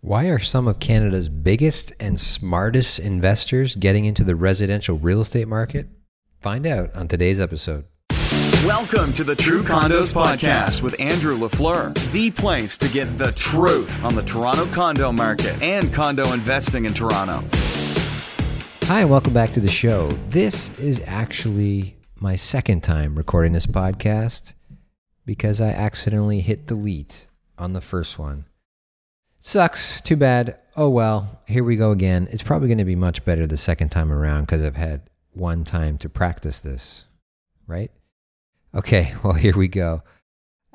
Why 0.00 0.26
are 0.26 0.38
some 0.38 0.68
of 0.68 0.78
Canada's 0.78 1.28
biggest 1.28 1.92
and 1.98 2.20
smartest 2.20 3.00
investors 3.00 3.74
getting 3.74 4.04
into 4.04 4.22
the 4.22 4.36
residential 4.36 4.96
real 4.96 5.20
estate 5.20 5.48
market? 5.48 5.88
Find 6.40 6.68
out 6.68 6.94
on 6.94 7.08
today's 7.08 7.40
episode. 7.40 7.84
Welcome 8.64 9.12
to 9.14 9.24
the 9.24 9.34
True 9.34 9.64
Condos 9.64 10.14
Podcast 10.14 10.82
with 10.82 11.00
Andrew 11.00 11.34
LaFleur, 11.34 12.12
the 12.12 12.30
place 12.30 12.78
to 12.78 12.88
get 12.90 13.06
the 13.18 13.32
truth 13.32 14.04
on 14.04 14.14
the 14.14 14.22
Toronto 14.22 14.66
condo 14.66 15.10
market 15.10 15.60
and 15.60 15.92
condo 15.92 16.32
investing 16.32 16.84
in 16.84 16.94
Toronto. 16.94 17.44
Hi, 18.84 19.00
and 19.00 19.10
welcome 19.10 19.32
back 19.32 19.50
to 19.50 19.60
the 19.60 19.66
show. 19.66 20.12
This 20.28 20.78
is 20.78 21.02
actually 21.08 21.96
my 22.20 22.36
second 22.36 22.84
time 22.84 23.16
recording 23.16 23.52
this 23.52 23.66
podcast 23.66 24.52
because 25.26 25.60
I 25.60 25.70
accidentally 25.70 26.38
hit 26.40 26.66
delete 26.66 27.26
on 27.58 27.72
the 27.72 27.80
first 27.80 28.16
one. 28.16 28.44
Sucks. 29.48 30.02
Too 30.02 30.16
bad. 30.16 30.58
Oh 30.76 30.90
well, 30.90 31.40
here 31.46 31.64
we 31.64 31.76
go 31.76 31.90
again. 31.90 32.28
It's 32.30 32.42
probably 32.42 32.68
going 32.68 32.76
to 32.76 32.84
be 32.84 32.94
much 32.94 33.24
better 33.24 33.46
the 33.46 33.56
second 33.56 33.88
time 33.88 34.12
around 34.12 34.42
because 34.42 34.62
I've 34.62 34.76
had 34.76 35.08
one 35.32 35.64
time 35.64 35.96
to 35.98 36.10
practice 36.10 36.60
this, 36.60 37.06
right? 37.66 37.90
Okay, 38.74 39.14
well, 39.24 39.32
here 39.32 39.56
we 39.56 39.66
go. 39.68 40.02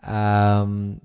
Um, 0.02 1.02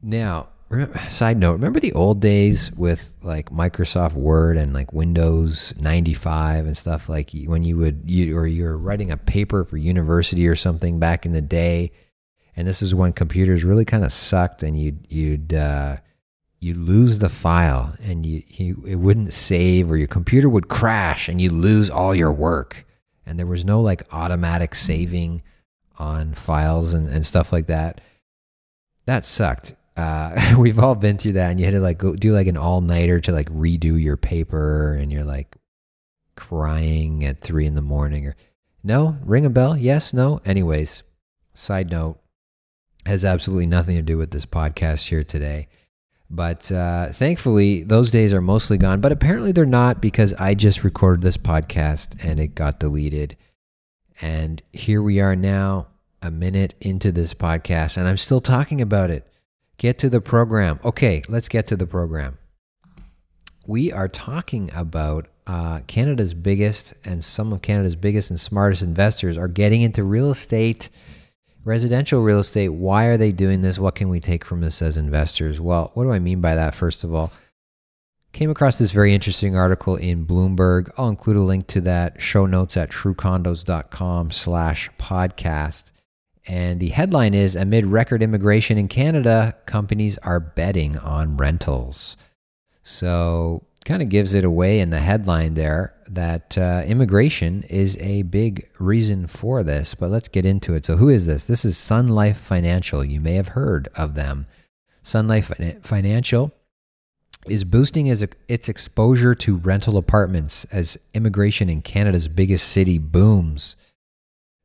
now, 0.00 0.48
remember, 0.70 0.96
side 1.10 1.36
note, 1.36 1.52
remember 1.52 1.78
the 1.78 1.92
old 1.92 2.22
days 2.22 2.72
with 2.72 3.14
like 3.20 3.50
Microsoft 3.50 4.14
Word 4.14 4.56
and 4.56 4.72
like 4.72 4.90
Windows 4.90 5.74
95 5.78 6.64
and 6.64 6.74
stuff 6.74 7.10
like 7.10 7.32
when 7.44 7.64
you 7.64 7.76
would 7.76 8.04
you 8.06 8.34
or 8.34 8.46
you're 8.46 8.78
writing 8.78 9.10
a 9.10 9.18
paper 9.18 9.62
for 9.62 9.76
university 9.76 10.48
or 10.48 10.56
something 10.56 10.98
back 10.98 11.26
in 11.26 11.32
the 11.32 11.42
day 11.42 11.92
and 12.56 12.66
this 12.66 12.80
is 12.80 12.94
when 12.94 13.12
computers 13.12 13.62
really 13.62 13.84
kind 13.84 14.06
of 14.06 14.12
sucked 14.14 14.62
and 14.62 14.80
you'd 14.80 15.06
you'd 15.10 15.52
uh, 15.52 15.98
you 16.60 16.74
lose 16.74 17.18
the 17.18 17.28
file 17.28 17.94
and 18.02 18.26
you, 18.26 18.42
you 18.48 18.82
it 18.86 18.96
wouldn't 18.96 19.32
save 19.32 19.90
or 19.90 19.96
your 19.96 20.08
computer 20.08 20.48
would 20.48 20.68
crash 20.68 21.28
and 21.28 21.40
you 21.40 21.50
lose 21.50 21.88
all 21.88 22.14
your 22.14 22.32
work. 22.32 22.84
And 23.24 23.38
there 23.38 23.46
was 23.46 23.64
no 23.64 23.80
like 23.80 24.02
automatic 24.12 24.74
saving 24.74 25.42
on 25.98 26.34
files 26.34 26.94
and, 26.94 27.08
and 27.08 27.24
stuff 27.24 27.52
like 27.52 27.66
that. 27.66 28.00
That 29.06 29.24
sucked. 29.24 29.74
Uh, 29.96 30.54
we've 30.58 30.78
all 30.78 30.94
been 30.94 31.18
through 31.18 31.32
that 31.32 31.50
and 31.50 31.60
you 31.60 31.66
had 31.66 31.74
to 31.74 31.80
like 31.80 31.98
go 31.98 32.14
do 32.14 32.32
like 32.32 32.46
an 32.46 32.56
all-nighter 32.56 33.20
to 33.20 33.32
like 33.32 33.48
redo 33.50 34.00
your 34.00 34.16
paper 34.16 34.94
and 34.94 35.12
you're 35.12 35.24
like 35.24 35.56
crying 36.36 37.24
at 37.24 37.40
three 37.40 37.66
in 37.66 37.74
the 37.74 37.82
morning 37.82 38.26
or 38.26 38.36
no? 38.82 39.16
Ring 39.24 39.46
a 39.46 39.50
bell? 39.50 39.76
Yes? 39.76 40.12
No? 40.12 40.40
Anyways 40.44 41.04
side 41.54 41.90
note 41.90 42.18
has 43.06 43.24
absolutely 43.24 43.66
nothing 43.66 43.96
to 43.96 44.02
do 44.02 44.18
with 44.18 44.30
this 44.30 44.46
podcast 44.46 45.08
here 45.08 45.24
today 45.24 45.68
but 46.30 46.70
uh, 46.70 47.10
thankfully, 47.12 47.82
those 47.82 48.10
days 48.10 48.34
are 48.34 48.40
mostly 48.40 48.76
gone. 48.76 49.00
But 49.00 49.12
apparently, 49.12 49.52
they're 49.52 49.64
not 49.64 50.00
because 50.00 50.34
I 50.34 50.54
just 50.54 50.84
recorded 50.84 51.22
this 51.22 51.38
podcast 51.38 52.22
and 52.22 52.38
it 52.38 52.54
got 52.54 52.80
deleted. 52.80 53.36
And 54.20 54.62
here 54.72 55.00
we 55.00 55.20
are 55.20 55.36
now, 55.36 55.86
a 56.20 56.30
minute 56.30 56.74
into 56.80 57.12
this 57.12 57.32
podcast, 57.34 57.96
and 57.96 58.08
I'm 58.08 58.16
still 58.16 58.40
talking 58.40 58.80
about 58.80 59.10
it. 59.10 59.26
Get 59.78 59.98
to 59.98 60.10
the 60.10 60.20
program. 60.20 60.80
Okay, 60.84 61.22
let's 61.28 61.48
get 61.48 61.66
to 61.68 61.76
the 61.76 61.86
program. 61.86 62.36
We 63.66 63.92
are 63.92 64.08
talking 64.08 64.70
about 64.74 65.28
uh, 65.46 65.80
Canada's 65.86 66.34
biggest 66.34 66.94
and 67.04 67.24
some 67.24 67.52
of 67.52 67.62
Canada's 67.62 67.94
biggest 67.94 68.30
and 68.30 68.40
smartest 68.40 68.82
investors 68.82 69.38
are 69.38 69.48
getting 69.48 69.82
into 69.82 70.02
real 70.02 70.30
estate 70.30 70.88
Residential 71.68 72.22
real 72.22 72.38
estate, 72.38 72.70
why 72.70 73.04
are 73.04 73.18
they 73.18 73.30
doing 73.30 73.60
this? 73.60 73.78
What 73.78 73.94
can 73.94 74.08
we 74.08 74.20
take 74.20 74.42
from 74.42 74.62
this 74.62 74.80
as 74.80 74.96
investors? 74.96 75.60
Well, 75.60 75.90
what 75.92 76.04
do 76.04 76.12
I 76.12 76.18
mean 76.18 76.40
by 76.40 76.54
that, 76.54 76.74
first 76.74 77.04
of 77.04 77.12
all? 77.12 77.30
Came 78.32 78.48
across 78.48 78.78
this 78.78 78.90
very 78.90 79.12
interesting 79.12 79.54
article 79.54 79.94
in 79.94 80.24
Bloomberg. 80.24 80.90
I'll 80.96 81.10
include 81.10 81.36
a 81.36 81.42
link 81.42 81.66
to 81.66 81.82
that 81.82 82.22
show 82.22 82.46
notes 82.46 82.78
at 82.78 82.88
truecondos.com 82.88 84.30
slash 84.30 84.88
podcast. 84.98 85.92
And 86.46 86.80
the 86.80 86.88
headline 86.88 87.34
is 87.34 87.54
Amid 87.54 87.84
record 87.84 88.22
immigration 88.22 88.78
in 88.78 88.88
Canada, 88.88 89.54
companies 89.66 90.16
are 90.22 90.40
betting 90.40 90.96
on 90.96 91.36
rentals. 91.36 92.16
So 92.82 93.66
kind 93.88 94.02
of 94.02 94.10
gives 94.10 94.34
it 94.34 94.44
away 94.44 94.80
in 94.80 94.90
the 94.90 95.00
headline 95.00 95.54
there 95.54 95.94
that 96.10 96.58
uh, 96.58 96.82
immigration 96.86 97.62
is 97.70 97.96
a 98.00 98.20
big 98.22 98.68
reason 98.78 99.26
for 99.26 99.62
this. 99.62 99.94
But 99.94 100.10
let's 100.10 100.28
get 100.28 100.44
into 100.44 100.74
it. 100.74 100.84
So, 100.84 100.98
who 100.98 101.08
is 101.08 101.24
this? 101.24 101.46
This 101.46 101.64
is 101.64 101.78
Sun 101.78 102.08
Life 102.08 102.36
Financial. 102.36 103.02
You 103.02 103.20
may 103.22 103.34
have 103.34 103.48
heard 103.48 103.88
of 103.96 104.14
them. 104.14 104.46
Sun 105.02 105.26
Life 105.26 105.50
Financial 105.82 106.52
is 107.46 107.64
boosting 107.64 108.06
its 108.06 108.68
exposure 108.68 109.34
to 109.34 109.56
rental 109.56 109.96
apartments 109.96 110.66
as 110.66 110.98
immigration 111.14 111.70
in 111.70 111.80
Canada's 111.80 112.28
biggest 112.28 112.68
city 112.68 112.98
booms. 112.98 113.74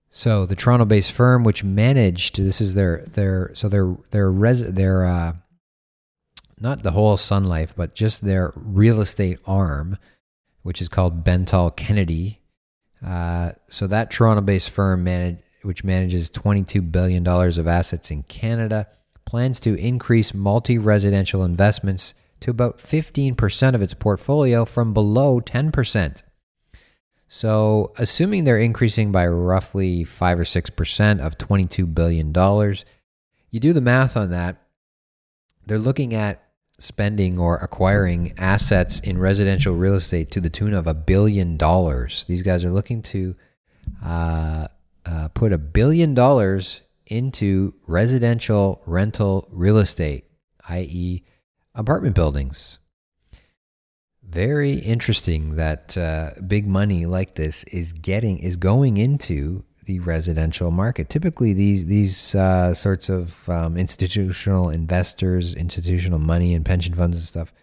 So 0.10 0.46
the 0.46 0.56
Toronto-based 0.56 1.14
firm, 1.14 1.46
which 1.46 1.64
managed 1.64 2.36
this 2.36 2.60
is 2.60 2.74
their 2.74 3.06
their 3.06 3.52
so 3.54 3.70
their 3.70 3.96
their 4.12 4.30
res 4.30 4.74
their 4.74 5.06
uh, 5.06 5.34
not 6.64 6.82
the 6.82 6.92
whole 6.92 7.18
Sun 7.18 7.44
Life, 7.44 7.76
but 7.76 7.94
just 7.94 8.22
their 8.22 8.54
real 8.56 9.02
estate 9.02 9.40
arm, 9.46 9.98
which 10.62 10.82
is 10.82 10.88
called 10.88 11.26
Bentall 11.26 11.76
Kennedy. 11.76 12.40
Uh, 13.06 13.52
so 13.68 13.86
that 13.88 14.10
Toronto-based 14.10 14.70
firm, 14.70 15.04
manage, 15.04 15.40
which 15.64 15.84
manages 15.84 16.30
$22 16.30 16.90
billion 16.90 17.28
of 17.28 17.68
assets 17.68 18.12
in 18.12 18.24
Canada, 18.24 18.88
plans 19.26 19.60
to 19.60 19.76
increase 19.76 20.34
multi-residential 20.34 21.44
investments 21.44 22.14
to 22.40 22.50
about 22.52 22.78
15% 22.78 23.76
of 23.76 23.82
its 23.82 23.94
portfolio 23.94 24.64
from 24.64 24.94
below 24.94 25.42
10%. 25.42 26.24
So, 27.28 27.92
assuming 27.98 28.44
they're 28.44 28.58
increasing 28.58 29.12
by 29.12 29.28
roughly 29.28 30.04
5 30.06 30.40
or 30.40 30.44
6% 30.44 31.20
of 31.20 31.38
$22 31.38 31.94
billion, 31.94 32.28
you 33.50 33.60
do 33.60 33.74
the 33.74 33.82
math 33.82 34.16
on 34.16 34.30
that, 34.30 34.62
they're 35.66 35.80
looking 35.80 36.14
at 36.14 36.43
spending 36.84 37.40
or 37.40 37.58
acquiring 37.58 38.34
assets 38.38 39.00
in 39.00 39.18
residential 39.18 39.74
real 39.74 39.96
estate 39.96 40.32
to 40.32 40.42
the 40.42 40.50
tune 40.50 40.74
of 40.74 40.86
a 40.86 40.94
billion 40.94 41.58
dollars. 41.58 42.26
These 42.26 42.44
guys 42.44 42.64
are 42.64 42.70
looking 42.70 43.02
to 43.04 43.36
uh, 44.04 44.68
uh, 45.06 45.30
put 45.30 45.54
a 45.54 45.58
billion 45.58 46.14
dollars 46.14 46.82
into 47.08 47.74
residential 47.88 48.82
rental 48.86 49.48
real 49.52 49.78
estate, 49.78 50.26
i.e., 50.70 51.24
apartment 51.76 52.16
buildings. 52.16 52.80
Very 54.22 54.74
interesting 54.74 55.56
that 55.56 55.98
uh, 55.98 56.32
big 56.48 56.68
money 56.68 57.06
like 57.06 57.36
this 57.36 57.64
is 57.66 57.94
getting 57.94 58.40
is 58.40 58.58
going 58.58 58.98
into 58.98 59.64
the 59.86 60.00
residential 60.00 60.72
market. 60.72 61.10
Typically, 61.10 61.54
these 61.54 61.86
these 61.86 62.36
uh, 62.36 62.74
sorts 62.74 63.10
of 63.10 63.48
um, 63.50 63.78
institutional 63.78 64.70
investors, 64.70 65.56
institutional 65.56 66.20
money, 66.20 66.54
and 66.54 66.66
pension 66.66 66.94
funds 66.94 67.18
and 67.18 67.26
stuff 67.26 67.54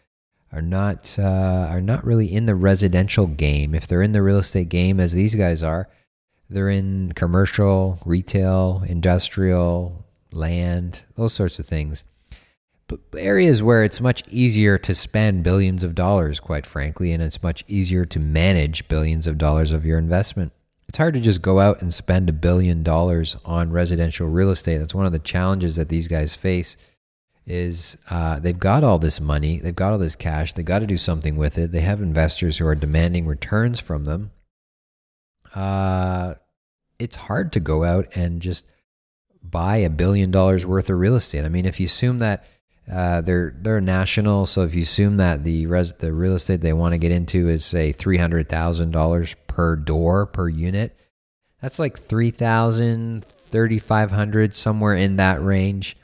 are 0.53 0.63
not 0.63 1.17
uh, 1.19 1.67
are 1.71 1.81
not 1.81 2.05
really 2.05 2.33
in 2.33 2.47
the 2.47 2.55
residential 2.55 3.27
game. 3.27 3.75
If 3.75 3.87
they're 3.87 4.03
in 4.03 4.13
the 4.13 4.23
real 4.23 4.39
estate 4.39 4.69
game, 4.69 5.01
as 5.01 5.13
these 5.13 5.35
guys 5.35 5.63
are, 5.63 5.89
they're 6.49 6.69
in 6.69 7.13
commercial, 7.13 7.99
retail, 8.05 8.83
industrial, 8.87 10.05
land, 10.33 11.05
those 11.17 11.33
sorts 11.33 11.59
of 11.59 11.67
things. 11.67 12.05
But 12.89 12.99
areas 13.17 13.63
where 13.63 13.85
it's 13.85 14.01
much 14.01 14.25
easier 14.29 14.77
to 14.79 14.97
spend 14.97 15.45
billions 15.45 15.85
of 15.85 15.95
dollars, 15.95 16.41
quite 16.41 16.67
frankly, 16.67 17.13
and 17.13 17.23
it's 17.23 17.41
much 17.41 17.63
easier 17.69 18.05
to 18.07 18.19
manage 18.19 18.89
billions 18.89 19.29
of 19.29 19.39
dollars 19.39 19.71
of 19.71 19.85
your 19.85 19.97
investment 19.97 20.53
it's 20.91 20.99
hard 20.99 21.15
to 21.15 21.21
just 21.21 21.41
go 21.41 21.61
out 21.61 21.83
and 21.83 21.95
spend 21.95 22.29
a 22.29 22.33
billion 22.33 22.83
dollars 22.83 23.37
on 23.45 23.71
residential 23.71 24.27
real 24.27 24.51
estate. 24.51 24.79
That's 24.79 24.93
one 24.93 25.07
of 25.07 25.13
the 25.13 25.21
challenges 25.21 25.77
that 25.77 25.89
these 25.89 26.09
guys 26.09 26.35
face. 26.35 26.77
Is 27.47 27.97
uh, 28.11 28.41
they've 28.41 28.59
got 28.59 28.83
all 28.83 28.99
this 28.99 29.21
money, 29.21 29.61
they've 29.61 29.75
got 29.75 29.93
all 29.93 29.99
this 29.99 30.17
cash, 30.17 30.53
they've 30.53 30.65
got 30.65 30.81
to 30.81 30.89
do 30.89 30.99
something 30.99 31.37
with 31.37 31.59
it. 31.59 31.71
They 31.71 31.83
have 31.83 32.03
investors 32.03 32.59
who 32.59 32.67
are 32.67 32.75
demanding 32.75 33.25
returns 33.25 33.79
from 33.79 34.03
them. 34.03 34.33
Uh, 35.55 36.35
it's 36.99 37.15
hard 37.15 37.53
to 37.53 37.61
go 37.61 37.85
out 37.85 38.09
and 38.17 38.43
just 38.43 38.67
buy 39.45 39.77
a 39.77 39.91
billion 39.91 40.33
dollars 40.33 40.67
worth 40.67 40.91
of 40.91 40.99
real 40.99 41.15
estate. 41.15 41.45
I 41.45 41.49
mean, 41.49 41.67
if 41.67 41.79
you 41.79 41.87
assume 41.87 42.19
that 42.19 42.47
uh, 42.91 43.21
they're 43.21 43.55
they're 43.61 43.81
national. 43.81 44.47
So 44.47 44.63
if 44.63 44.75
you 44.75 44.83
assume 44.83 45.19
that 45.19 45.45
the 45.45 45.67
res, 45.67 45.93
the 45.93 46.13
real 46.13 46.35
estate 46.35 46.61
they 46.61 46.73
want 46.73 46.93
to 46.93 46.99
get 46.99 47.13
into 47.13 47.49
is 47.49 47.65
say 47.65 47.93
three 47.93 48.17
hundred 48.17 48.49
thousand 48.49 48.91
dollars 48.91 49.37
per 49.51 49.75
door 49.75 50.27
per 50.27 50.49
unit, 50.49 50.97
that's 51.61 51.79
like 51.79 51.99
three 51.99 52.31
thousand, 52.31 53.25
thirty 53.25 53.79
five 53.79 54.13
hundred, 54.13 54.55
somewhere 54.55 54.95
in 54.95 55.17
that 55.17 55.43
range 55.43 55.97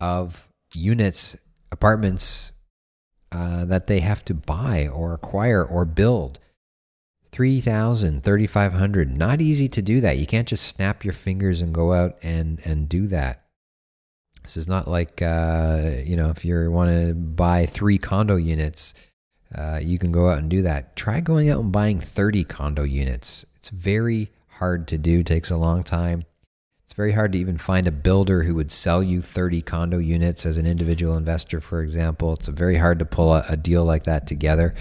of 0.00 0.48
units, 0.72 1.36
apartments 1.72 2.52
uh, 3.32 3.64
that 3.64 3.88
they 3.88 4.00
have 4.00 4.24
to 4.26 4.34
buy 4.34 4.86
or 4.88 5.12
acquire 5.12 5.64
or 5.64 5.84
build. 5.84 6.38
3000 7.32 8.22
3500 8.24 9.14
not 9.18 9.42
easy 9.42 9.68
to 9.68 9.82
do 9.82 10.00
that 10.00 10.16
you 10.16 10.26
can't 10.26 10.48
just 10.48 10.64
snap 10.66 11.04
your 11.04 11.12
fingers 11.12 11.60
and 11.60 11.74
go 11.74 11.92
out 11.92 12.16
and 12.22 12.62
and 12.64 12.88
do 12.88 13.06
that 13.06 13.44
This 14.42 14.56
is 14.56 14.66
not 14.66 14.88
like 14.88 15.20
uh, 15.20 15.96
you 16.02 16.16
know 16.16 16.30
if 16.30 16.46
you 16.46 16.70
want 16.70 16.90
to 16.90 17.14
buy 17.14 17.66
three 17.66 17.98
condo 17.98 18.36
units, 18.36 18.94
uh, 19.54 19.80
you 19.82 19.98
can 19.98 20.12
go 20.12 20.28
out 20.28 20.38
and 20.38 20.50
do 20.50 20.62
that. 20.62 20.96
Try 20.96 21.20
going 21.20 21.48
out 21.48 21.60
and 21.60 21.72
buying 21.72 22.00
thirty 22.00 22.44
condo 22.44 22.82
units. 22.82 23.44
It's 23.56 23.68
very 23.68 24.30
hard 24.48 24.88
to 24.88 24.98
do. 24.98 25.22
Takes 25.22 25.50
a 25.50 25.56
long 25.56 25.82
time. 25.82 26.24
It's 26.86 26.94
very 26.94 27.12
hard 27.12 27.32
to 27.32 27.38
even 27.38 27.58
find 27.58 27.88
a 27.88 27.92
builder 27.92 28.44
who 28.44 28.54
would 28.54 28.70
sell 28.70 29.02
you 29.02 29.20
30 29.20 29.60
condo 29.62 29.98
units 29.98 30.46
as 30.46 30.56
an 30.56 30.66
individual 30.66 31.16
investor, 31.16 31.60
for 31.60 31.82
example. 31.82 32.34
It's 32.34 32.46
very 32.46 32.76
hard 32.76 33.00
to 33.00 33.04
pull 33.04 33.34
a, 33.34 33.44
a 33.48 33.56
deal 33.56 33.84
like 33.84 34.04
that 34.04 34.28
together. 34.28 34.72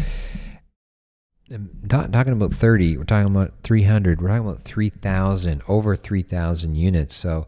Talk, 1.89 2.12
talking 2.12 2.33
about 2.33 2.53
30, 2.53 2.97
we're 2.97 3.06
talking 3.06 3.35
about 3.35 3.53
300, 3.63 4.21
we're 4.21 4.27
talking 4.27 4.47
about 4.47 4.62
3,000, 4.62 5.63
over 5.67 5.95
3,000 5.95 6.75
units. 6.75 7.15
So 7.15 7.47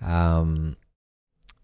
um, 0.00 0.76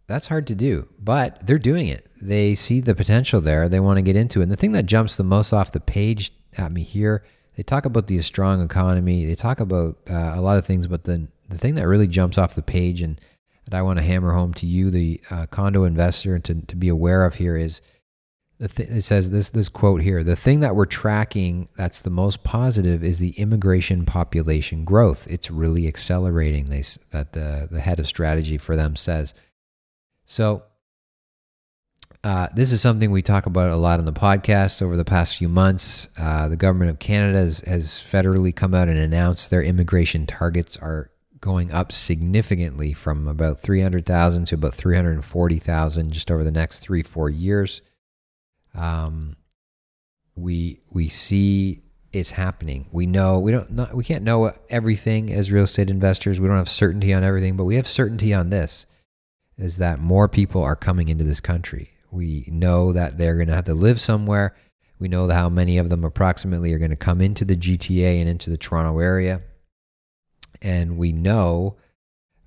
that's 0.09 0.27
hard 0.27 0.47
to 0.49 0.55
do, 0.55 0.89
but 0.99 1.47
they're 1.47 1.59
doing 1.59 1.87
it. 1.87 2.07
They 2.21 2.55
see 2.55 2.81
the 2.81 2.95
potential 2.95 3.41
there. 3.41 3.69
They 3.69 3.81
want 3.81 3.99
to 3.99 4.03
get 4.03 4.17
into 4.17 4.41
it. 4.41 4.45
And 4.45 4.53
the 4.53 4.57
thing 4.57 4.73
that 4.73 4.87
jumps 4.87 5.17
the 5.17 5.25
most 5.25 5.53
off 5.53 5.73
the 5.73 5.81
page 5.81 6.33
at 6.57 6.73
me 6.73 6.83
here, 6.83 7.25
they 7.57 7.63
talk 7.63 7.85
about 7.85 8.07
the 8.07 8.19
strong 8.21 8.63
economy. 8.63 9.27
They 9.27 9.35
talk 9.35 9.61
about 9.61 9.99
uh, 10.11 10.33
a 10.35 10.41
lot 10.41 10.59
of 10.59 10.67
things, 10.67 10.87
but 10.87 11.05
the, 11.05 11.29
the 11.49 11.59
thing 11.59 11.75
that 11.77 11.87
really 11.87 12.09
jumps 12.09 12.39
off 12.39 12.55
the 12.55 12.63
page 12.63 13.03
and 13.03 13.21
that 13.67 13.77
I 13.77 13.83
want 13.83 13.99
to 13.99 14.05
hammer 14.05 14.33
home 14.33 14.55
to 14.55 14.67
you, 14.67 14.91
the 14.91 15.21
uh, 15.31 15.47
condo 15.47 15.85
investor, 15.85 16.35
and 16.35 16.45
to, 16.47 16.55
to 16.63 16.77
be 16.77 16.89
aware 16.89 17.25
of 17.25 17.35
here 17.35 17.57
is– 17.57 17.81
th- 18.67 18.89
it 18.89 19.03
says 19.03 19.31
this 19.31 19.51
this 19.51 19.69
quote 19.69 20.03
here 20.03 20.25
the 20.25 20.37
thing 20.37 20.61
that 20.61 20.75
we're 20.75 20.87
tracking 20.87 21.69
that's 21.77 22.01
the 22.01 22.11
most 22.11 22.43
positive 22.43 23.05
is 23.05 23.19
the 23.19 23.31
immigration 23.31 24.05
population 24.05 24.85
growth 24.85 25.27
it's 25.29 25.51
really 25.51 25.87
accelerating 25.87 26.67
they 26.67 26.83
that 27.13 27.33
the 27.33 27.69
the 27.71 27.81
head 27.81 28.01
of 28.01 28.07
strategy 28.07 28.59
for 28.59 28.75
them 28.75 28.97
says 28.97 29.35
so 30.29 30.63
uh, 32.23 32.49
this 32.55 32.73
is 32.73 32.81
something 32.81 33.11
we 33.11 33.23
talk 33.23 33.47
about 33.47 33.71
a 33.71 33.77
lot 33.77 33.99
on 33.99 34.05
the 34.05 34.13
podcast 34.13 34.83
over 34.83 34.97
the 34.97 35.05
past 35.05 35.37
few 35.39 35.49
months. 35.49 36.09
Uh, 36.19 36.49
the 36.49 36.57
government 36.57 36.91
of 36.91 36.99
Canada 36.99 37.39
has, 37.39 37.61
has 37.61 37.87
federally 37.87 38.55
come 38.55 38.75
out 38.75 38.89
and 38.89 38.99
announced 38.99 39.51
their 39.51 39.63
immigration 39.63 40.27
targets 40.27 40.77
are 40.77 41.11
going 41.41 41.71
up 41.73 41.93
significantly 41.93 42.93
from 42.93 43.29
about 43.29 43.61
300,000 43.61 44.45
to 44.45 44.57
about 44.57 44.75
340,000 44.75 46.13
just 46.13 46.31
over 46.31 46.43
the 46.45 46.51
next 46.51 46.81
three, 46.81 47.03
four 47.03 47.31
years 47.31 47.81
um, 48.75 49.37
we 50.35 50.81
we 50.91 51.09
see 51.09 51.83
it's 52.13 52.31
happening. 52.31 52.89
We 52.93 53.07
know 53.07 53.39
we 53.39 53.53
don't 53.53 53.71
not, 53.73 53.95
we 53.95 54.05
can't 54.05 54.25
know 54.25 54.53
everything 54.71 55.33
as 55.33 55.53
real 55.53 55.65
estate 55.65 55.91
investors. 55.91 56.41
We 56.41 56.49
don't 56.49 56.57
have 56.57 56.69
certainty 56.69 57.13
on 57.13 57.25
everything, 57.25 57.57
but 57.57 57.65
we 57.65 57.77
have 57.77 57.87
certainty 57.87 58.33
on 58.33 58.51
this: 58.51 58.87
is 59.59 59.79
that 59.79 60.01
more 60.01 60.29
people 60.29 60.63
are 60.63 60.77
coming 60.77 61.09
into 61.09 61.25
this 61.25 61.41
country. 61.41 61.91
We 62.11 62.45
know 62.49 62.93
that 62.93 63.19
they're 63.19 63.35
going 63.35 63.49
to 63.49 63.55
have 63.55 63.65
to 63.65 63.75
live 63.75 64.01
somewhere. 64.01 64.55
We 64.99 65.09
know 65.09 65.29
how 65.29 65.49
many 65.49 65.79
of 65.79 65.91
them 65.91 66.05
approximately 66.05 66.73
are 66.73 66.79
going 66.79 66.91
to 66.91 66.97
come 66.97 67.21
into 67.21 67.45
the 67.45 67.57
GTA 67.57 68.21
and 68.21 68.29
into 68.29 68.51
the 68.51 68.57
Toronto 68.57 68.99
area. 68.99 69.43
And 70.63 70.97
we 70.97 71.13
know 71.13 71.77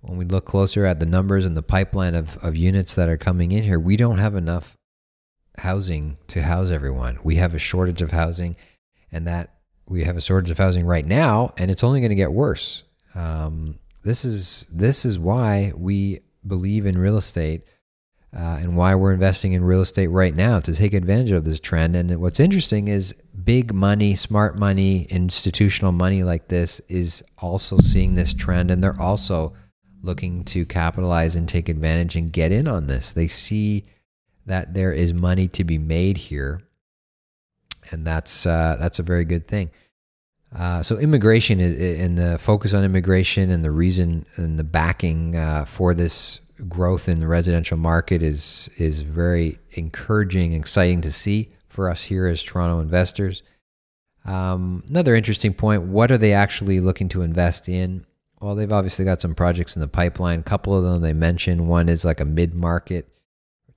when 0.02 0.18
we 0.18 0.26
look 0.26 0.46
closer 0.46 0.86
at 0.86 1.00
the 1.00 1.06
numbers 1.06 1.46
and 1.46 1.56
the 1.56 1.62
pipeline 1.62 2.16
of, 2.16 2.38
of 2.44 2.56
units 2.56 2.96
that 2.96 3.10
are 3.10 3.18
coming 3.18 3.52
in 3.52 3.64
here, 3.64 3.80
we 3.80 3.96
don't 3.96 4.18
have 4.18 4.36
enough 4.36 4.76
housing 5.60 6.18
to 6.28 6.42
house 6.42 6.72
everyone. 6.72 7.20
We 7.24 7.36
have 7.36 7.54
a 7.54 7.60
shortage 7.60 8.02
of 8.02 8.12
housing, 8.12 8.56
and 9.12 9.28
that 9.28 9.54
we 9.88 10.04
have 10.06 10.18
a 10.18 10.22
shortage 10.22 10.50
of 10.50 10.58
housing 10.58 10.86
right 10.86 11.06
now, 11.06 11.54
and 11.58 11.70
it's 11.70 11.84
only 11.84 12.00
going 12.00 12.10
to 12.10 12.16
get 12.16 12.32
worse. 12.32 12.84
Um, 13.14 13.78
this 14.04 14.26
is 14.26 14.66
this 14.72 15.06
is 15.06 15.20
why 15.20 15.74
we 15.76 16.22
believe 16.46 16.86
in 16.86 16.98
real 16.98 17.18
estate 17.18 17.64
uh, 18.36 18.60
and 18.62 18.78
why 18.78 18.96
we're 18.96 19.12
investing 19.12 19.54
in 19.54 19.64
real 19.64 19.82
estate 19.82 20.08
right 20.08 20.36
now 20.36 20.60
to 20.60 20.74
take 20.74 20.94
advantage 20.94 21.32
of 21.32 21.44
this 21.44 21.60
trend. 21.60 21.96
And 21.96 22.16
what's 22.22 22.40
interesting 22.40 22.88
is 22.88 23.14
big 23.44 23.74
money, 23.74 24.16
smart 24.16 24.58
money, 24.58 25.04
institutional 25.04 25.92
money 25.92 26.24
like 26.24 26.48
this 26.48 26.80
is 26.88 27.24
also 27.40 27.80
seeing 27.80 28.16
this 28.16 28.34
trend, 28.34 28.72
and 28.72 28.82
they're 28.82 29.00
also 29.00 29.54
looking 30.02 30.44
to 30.46 30.66
capitalize 30.66 31.36
and 31.36 31.48
take 31.48 31.68
advantage 31.68 32.16
and 32.16 32.32
get 32.32 32.52
in 32.52 32.68
on 32.68 32.88
this. 32.88 33.12
They 33.12 33.28
see 33.28 33.86
that 34.46 34.74
there 34.74 34.94
is 34.94 35.14
money 35.14 35.48
to 35.50 35.64
be 35.64 35.78
made 35.78 36.18
here, 36.18 36.62
and 37.92 38.08
that's 38.08 38.46
uh, 38.46 38.78
that's 38.80 39.00
a 39.00 39.04
very 39.04 39.26
good 39.26 39.48
thing. 39.48 39.72
Uh, 40.54 40.84
so 40.84 40.98
immigration 40.98 41.60
is, 41.60 42.00
and 42.00 42.18
the 42.18 42.38
focus 42.38 42.74
on 42.74 42.84
immigration 42.84 43.50
and 43.50 43.64
the 43.64 43.72
reason 43.72 44.26
and 44.36 44.60
the 44.60 44.64
backing 44.64 45.36
uh, 45.36 45.64
for 45.66 45.94
this 45.94 46.42
growth 46.68 47.08
in 47.08 47.20
the 47.20 47.28
residential 47.28 47.78
market 47.78 48.22
is 48.22 48.70
is 48.78 49.02
very 49.02 49.60
encouraging, 49.72 50.54
exciting 50.54 51.02
to 51.02 51.12
see 51.12 51.52
for 51.70 51.90
us 51.90 52.04
here 52.04 52.28
as 52.28 52.44
Toronto 52.44 52.80
investors. 52.80 53.44
Um, 54.26 54.84
another 54.90 55.16
interesting 55.16 55.54
point: 55.54 55.84
what 55.84 56.12
are 56.12 56.18
they 56.18 56.34
actually 56.34 56.82
looking 56.82 57.08
to 57.10 57.22
invest 57.22 57.70
in? 57.70 58.06
Well, 58.42 58.56
they've 58.56 58.74
obviously 58.74 59.06
got 59.06 59.22
some 59.22 59.36
projects 59.36 59.76
in 59.76 59.82
the 59.82 59.88
pipeline. 59.88 60.40
A 60.40 60.44
couple 60.44 60.76
of 60.76 60.84
them 60.84 61.02
they 61.02 61.14
mentioned. 61.14 61.68
One 61.68 61.88
is 61.88 62.04
like 62.04 62.20
a 62.20 62.26
mid-market 62.26 63.08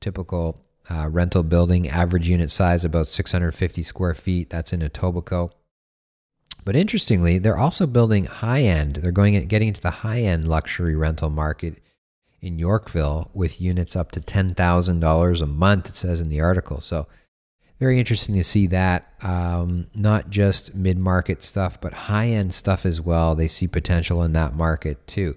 typical 0.00 0.60
uh, 0.90 1.08
rental 1.10 1.42
building, 1.42 1.88
average 1.88 2.28
unit 2.28 2.50
size 2.50 2.84
about 2.84 3.08
650 3.08 3.82
square 3.82 4.14
feet. 4.14 4.50
That's 4.50 4.72
in 4.72 4.80
Etobicoke. 4.80 5.52
But 6.64 6.76
interestingly, 6.76 7.38
they're 7.38 7.58
also 7.58 7.86
building 7.86 8.24
high 8.24 8.62
end. 8.62 8.96
They're 8.96 9.12
going 9.12 9.46
getting 9.46 9.68
into 9.68 9.82
the 9.82 9.90
high 9.90 10.22
end 10.22 10.48
luxury 10.48 10.94
rental 10.94 11.30
market 11.30 11.80
in 12.40 12.58
Yorkville 12.58 13.30
with 13.34 13.60
units 13.60 13.96
up 13.96 14.12
to 14.12 14.20
$10,000 14.20 15.42
a 15.42 15.46
month, 15.46 15.88
it 15.88 15.96
says 15.96 16.20
in 16.20 16.28
the 16.28 16.40
article. 16.40 16.80
So, 16.80 17.06
very 17.80 17.98
interesting 17.98 18.34
to 18.36 18.44
see 18.44 18.66
that. 18.68 19.12
Um, 19.22 19.88
not 19.94 20.30
just 20.30 20.74
mid 20.74 20.96
market 20.96 21.42
stuff, 21.42 21.80
but 21.80 21.92
high 21.92 22.28
end 22.28 22.54
stuff 22.54 22.86
as 22.86 23.00
well. 23.00 23.34
They 23.34 23.48
see 23.48 23.66
potential 23.66 24.22
in 24.22 24.32
that 24.34 24.54
market 24.54 25.06
too. 25.06 25.36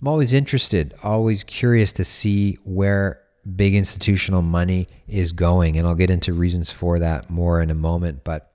I'm 0.00 0.08
always 0.08 0.32
interested, 0.32 0.94
always 1.02 1.44
curious 1.44 1.92
to 1.92 2.04
see 2.04 2.58
where 2.64 3.20
big 3.56 3.74
institutional 3.74 4.42
money 4.42 4.86
is 5.08 5.32
going. 5.32 5.76
And 5.76 5.88
I'll 5.88 5.94
get 5.94 6.10
into 6.10 6.34
reasons 6.34 6.70
for 6.70 6.98
that 6.98 7.30
more 7.30 7.60
in 7.60 7.70
a 7.70 7.74
moment. 7.74 8.22
But 8.22 8.51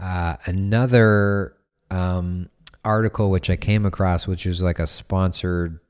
uh, 0.00 0.36
another 0.44 1.56
um, 1.90 2.48
article 2.84 3.30
which 3.30 3.50
I 3.50 3.56
came 3.56 3.86
across, 3.86 4.26
which 4.26 4.46
was 4.46 4.62
like 4.62 4.78
a 4.78 4.86
sponsored 4.86 5.80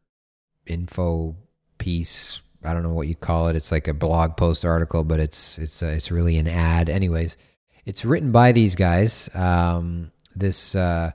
info 0.66 1.36
piece. 1.78 2.40
I 2.64 2.72
don't 2.72 2.82
know 2.82 2.92
what 2.92 3.08
you 3.08 3.14
call 3.14 3.48
it. 3.48 3.56
It's 3.56 3.70
like 3.70 3.88
a 3.88 3.94
blog 3.94 4.36
post 4.36 4.64
article, 4.64 5.04
but 5.04 5.20
it's 5.20 5.58
it's 5.58 5.82
uh, 5.82 5.86
it's 5.86 6.10
really 6.10 6.36
an 6.38 6.48
ad. 6.48 6.88
Anyways, 6.88 7.36
it's 7.84 8.04
written 8.04 8.32
by 8.32 8.52
these 8.52 8.74
guys. 8.74 9.30
Um, 9.34 10.10
this 10.34 10.74
uh, 10.74 11.12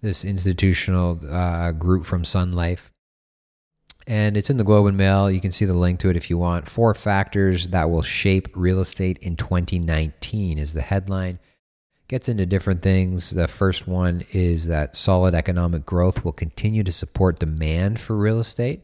this 0.00 0.24
institutional 0.24 1.18
uh, 1.30 1.72
group 1.72 2.04
from 2.04 2.24
Sun 2.24 2.52
Life, 2.52 2.92
and 4.06 4.36
it's 4.36 4.50
in 4.50 4.56
the 4.56 4.64
Globe 4.64 4.86
and 4.86 4.96
Mail. 4.96 5.30
You 5.30 5.40
can 5.40 5.52
see 5.52 5.64
the 5.64 5.72
link 5.72 6.00
to 6.00 6.10
it 6.10 6.16
if 6.16 6.28
you 6.28 6.36
want. 6.36 6.68
Four 6.68 6.94
factors 6.94 7.68
that 7.68 7.90
will 7.90 8.02
shape 8.02 8.48
real 8.54 8.80
estate 8.80 9.18
in 9.18 9.36
2019 9.36 10.58
is 10.58 10.74
the 10.74 10.82
headline. 10.82 11.38
Gets 12.12 12.28
into 12.28 12.44
different 12.44 12.82
things. 12.82 13.30
The 13.30 13.48
first 13.48 13.88
one 13.88 14.22
is 14.32 14.66
that 14.66 14.96
solid 14.96 15.34
economic 15.34 15.86
growth 15.86 16.26
will 16.26 16.32
continue 16.32 16.84
to 16.84 16.92
support 16.92 17.38
demand 17.38 18.00
for 18.00 18.14
real 18.14 18.38
estate. 18.38 18.82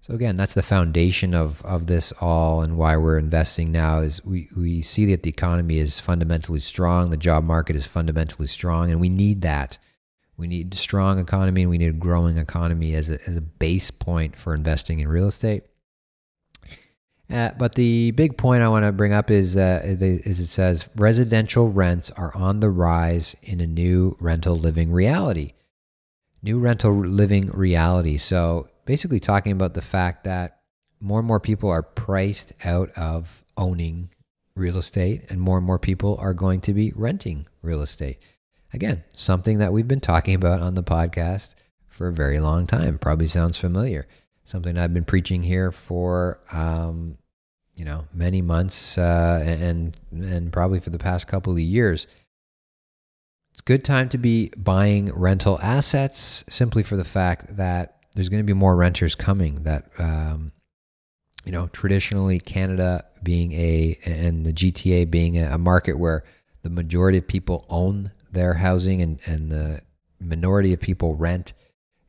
So 0.00 0.14
again, 0.14 0.36
that's 0.36 0.54
the 0.54 0.62
foundation 0.62 1.34
of 1.34 1.64
of 1.64 1.88
this 1.88 2.12
all 2.20 2.62
and 2.62 2.78
why 2.78 2.96
we're 2.96 3.18
investing 3.18 3.72
now 3.72 3.98
is 3.98 4.24
we, 4.24 4.48
we 4.56 4.82
see 4.82 5.04
that 5.06 5.24
the 5.24 5.30
economy 5.30 5.78
is 5.78 5.98
fundamentally 5.98 6.60
strong, 6.60 7.10
the 7.10 7.16
job 7.16 7.42
market 7.42 7.74
is 7.74 7.86
fundamentally 7.88 8.46
strong, 8.46 8.92
and 8.92 9.00
we 9.00 9.08
need 9.08 9.42
that 9.42 9.76
we 10.36 10.46
need 10.46 10.72
a 10.72 10.76
strong 10.76 11.18
economy 11.18 11.62
and 11.62 11.70
we 11.70 11.78
need 11.78 11.90
a 11.90 11.92
growing 11.92 12.38
economy 12.38 12.94
as 12.94 13.10
a, 13.10 13.18
as 13.28 13.36
a 13.36 13.42
base 13.42 13.90
point 13.90 14.36
for 14.36 14.54
investing 14.54 15.00
in 15.00 15.08
real 15.08 15.26
estate. 15.26 15.64
Uh, 17.30 17.50
but 17.56 17.76
the 17.76 18.10
big 18.12 18.36
point 18.36 18.62
I 18.62 18.68
want 18.68 18.84
to 18.84 18.92
bring 18.92 19.12
up 19.12 19.30
is, 19.30 19.56
uh, 19.56 19.80
is 19.84 20.40
it 20.40 20.48
says 20.48 20.88
residential 20.96 21.70
rents 21.70 22.10
are 22.12 22.34
on 22.36 22.60
the 22.60 22.70
rise 22.70 23.36
in 23.42 23.60
a 23.60 23.66
new 23.66 24.16
rental 24.18 24.56
living 24.56 24.90
reality. 24.90 25.52
New 26.42 26.58
rental 26.58 26.92
living 26.92 27.48
reality. 27.52 28.16
So 28.16 28.68
basically, 28.84 29.20
talking 29.20 29.52
about 29.52 29.74
the 29.74 29.82
fact 29.82 30.24
that 30.24 30.60
more 31.00 31.20
and 31.20 31.28
more 31.28 31.40
people 31.40 31.70
are 31.70 31.82
priced 31.82 32.52
out 32.64 32.90
of 32.96 33.44
owning 33.56 34.10
real 34.56 34.78
estate, 34.78 35.24
and 35.30 35.40
more 35.40 35.58
and 35.58 35.66
more 35.66 35.78
people 35.78 36.16
are 36.20 36.34
going 36.34 36.60
to 36.62 36.74
be 36.74 36.92
renting 36.96 37.46
real 37.62 37.82
estate. 37.82 38.18
Again, 38.72 39.04
something 39.14 39.58
that 39.58 39.72
we've 39.72 39.88
been 39.88 40.00
talking 40.00 40.34
about 40.34 40.60
on 40.60 40.74
the 40.74 40.82
podcast 40.82 41.54
for 41.88 42.08
a 42.08 42.12
very 42.12 42.40
long 42.40 42.66
time. 42.66 42.98
Probably 42.98 43.26
sounds 43.26 43.56
familiar. 43.56 44.06
Something 44.44 44.76
I've 44.76 44.94
been 44.94 45.04
preaching 45.04 45.42
here 45.42 45.70
for, 45.70 46.40
um, 46.52 47.16
you 47.80 47.86
know, 47.86 48.04
many 48.12 48.42
months 48.42 48.98
uh, 48.98 49.42
and 49.42 49.96
and 50.12 50.52
probably 50.52 50.80
for 50.80 50.90
the 50.90 50.98
past 50.98 51.26
couple 51.26 51.54
of 51.54 51.58
years. 51.58 52.06
It's 53.52 53.62
a 53.62 53.64
good 53.64 53.84
time 53.84 54.10
to 54.10 54.18
be 54.18 54.52
buying 54.54 55.10
rental 55.14 55.58
assets 55.62 56.44
simply 56.46 56.82
for 56.82 56.98
the 56.98 57.04
fact 57.04 57.56
that 57.56 57.96
there's 58.14 58.28
going 58.28 58.42
to 58.42 58.46
be 58.46 58.52
more 58.52 58.76
renters 58.76 59.14
coming. 59.14 59.62
That 59.62 59.88
um, 59.98 60.52
you 61.46 61.52
know, 61.52 61.68
traditionally 61.68 62.38
Canada 62.38 63.06
being 63.22 63.52
a 63.52 63.98
and 64.04 64.44
the 64.44 64.52
GTA 64.52 65.10
being 65.10 65.38
a, 65.38 65.56
market 65.56 65.98
where 65.98 66.22
the 66.60 66.68
majority 66.68 67.16
of 67.16 67.26
people 67.26 67.64
own 67.70 68.12
their 68.30 68.52
housing 68.52 69.00
and, 69.00 69.20
and 69.24 69.50
the 69.50 69.80
minority 70.20 70.74
of 70.74 70.80
people 70.80 71.14
rent. 71.14 71.54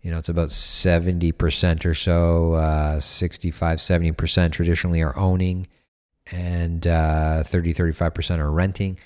You 0.02 0.12
know, 0.12 0.18
it's 0.18 0.30
about 0.30 0.50
70% 0.50 1.86
or 1.86 1.94
so, 1.94 2.54
uh, 2.54 3.00
65, 3.00 3.78
70% 3.78 4.52
traditionally 4.52 5.02
are 5.02 5.16
owning, 5.18 5.68
and 6.32 6.86
uh, 6.88 7.44
30, 7.44 7.74
35% 7.74 8.40
are 8.40 8.52
renting. 8.52 8.98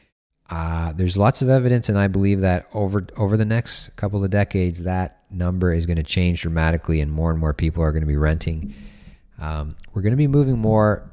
Uh, 0.50 0.94
there's 0.94 1.18
lots 1.18 1.42
of 1.42 1.50
evidence, 1.50 1.90
and 1.90 1.98
I 1.98 2.08
believe 2.08 2.42
that 2.42 2.68
over 2.74 3.08
over 3.18 3.36
the 3.36 3.46
next 3.46 3.96
couple 3.96 4.24
of 4.24 4.30
decades, 4.30 4.84
that 4.84 5.24
number 5.32 5.74
is 5.74 5.88
going 5.88 5.98
to 5.98 6.04
change 6.04 6.44
dramatically, 6.44 7.02
and 7.02 7.12
more 7.12 7.32
and 7.32 7.40
more 7.40 7.54
people 7.54 7.82
are 7.82 7.92
going 7.92 8.04
to 8.04 8.08
be 8.08 8.16
renting. 8.16 8.74
Um, 9.42 9.76
we're 9.94 10.04
going 10.04 10.14
to 10.14 10.18
be 10.18 10.28
moving 10.28 10.60
more 10.60 11.12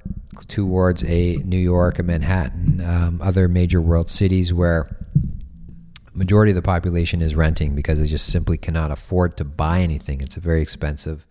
towards 0.48 1.02
a 1.04 1.36
New 1.38 1.58
York, 1.58 1.98
a 1.98 2.02
Manhattan, 2.02 2.82
um, 2.84 3.20
other 3.22 3.48
major 3.48 3.80
world 3.80 4.10
cities 4.10 4.52
where 4.52 4.94
majority 6.14 6.52
of 6.52 6.56
the 6.56 6.62
population 6.62 7.22
is 7.22 7.34
renting 7.34 7.74
because 7.74 8.00
they 8.00 8.06
just 8.06 8.26
simply 8.26 8.58
cannot 8.58 8.90
afford 8.90 9.36
to 9.38 9.44
buy 9.44 9.80
anything. 9.80 10.20
It's 10.20 10.36
a 10.36 10.40
very 10.40 10.62
expensive 10.62 11.26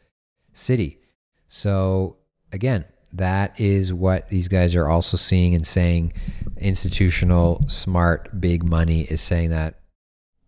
city. 0.54 1.00
So 1.48 2.18
again, 2.52 2.86
that 3.14 3.60
is 3.60 3.94
what 3.94 4.30
these 4.30 4.48
guys 4.48 4.76
are 4.76 4.88
also 4.88 5.18
seeing 5.18 5.56
and 5.56 5.66
saying. 5.66 6.14
Institutional, 6.58 7.66
smart, 7.68 8.40
big 8.40 8.64
money 8.64 9.02
is 9.02 9.20
saying 9.20 9.50
that 9.50 9.80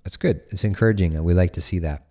that's 0.03 0.17
good. 0.17 0.41
It's 0.49 0.63
encouraging, 0.63 1.15
and 1.15 1.25
we 1.25 1.33
like 1.33 1.53
to 1.53 1.61
see 1.61 1.79
that. 1.79 2.05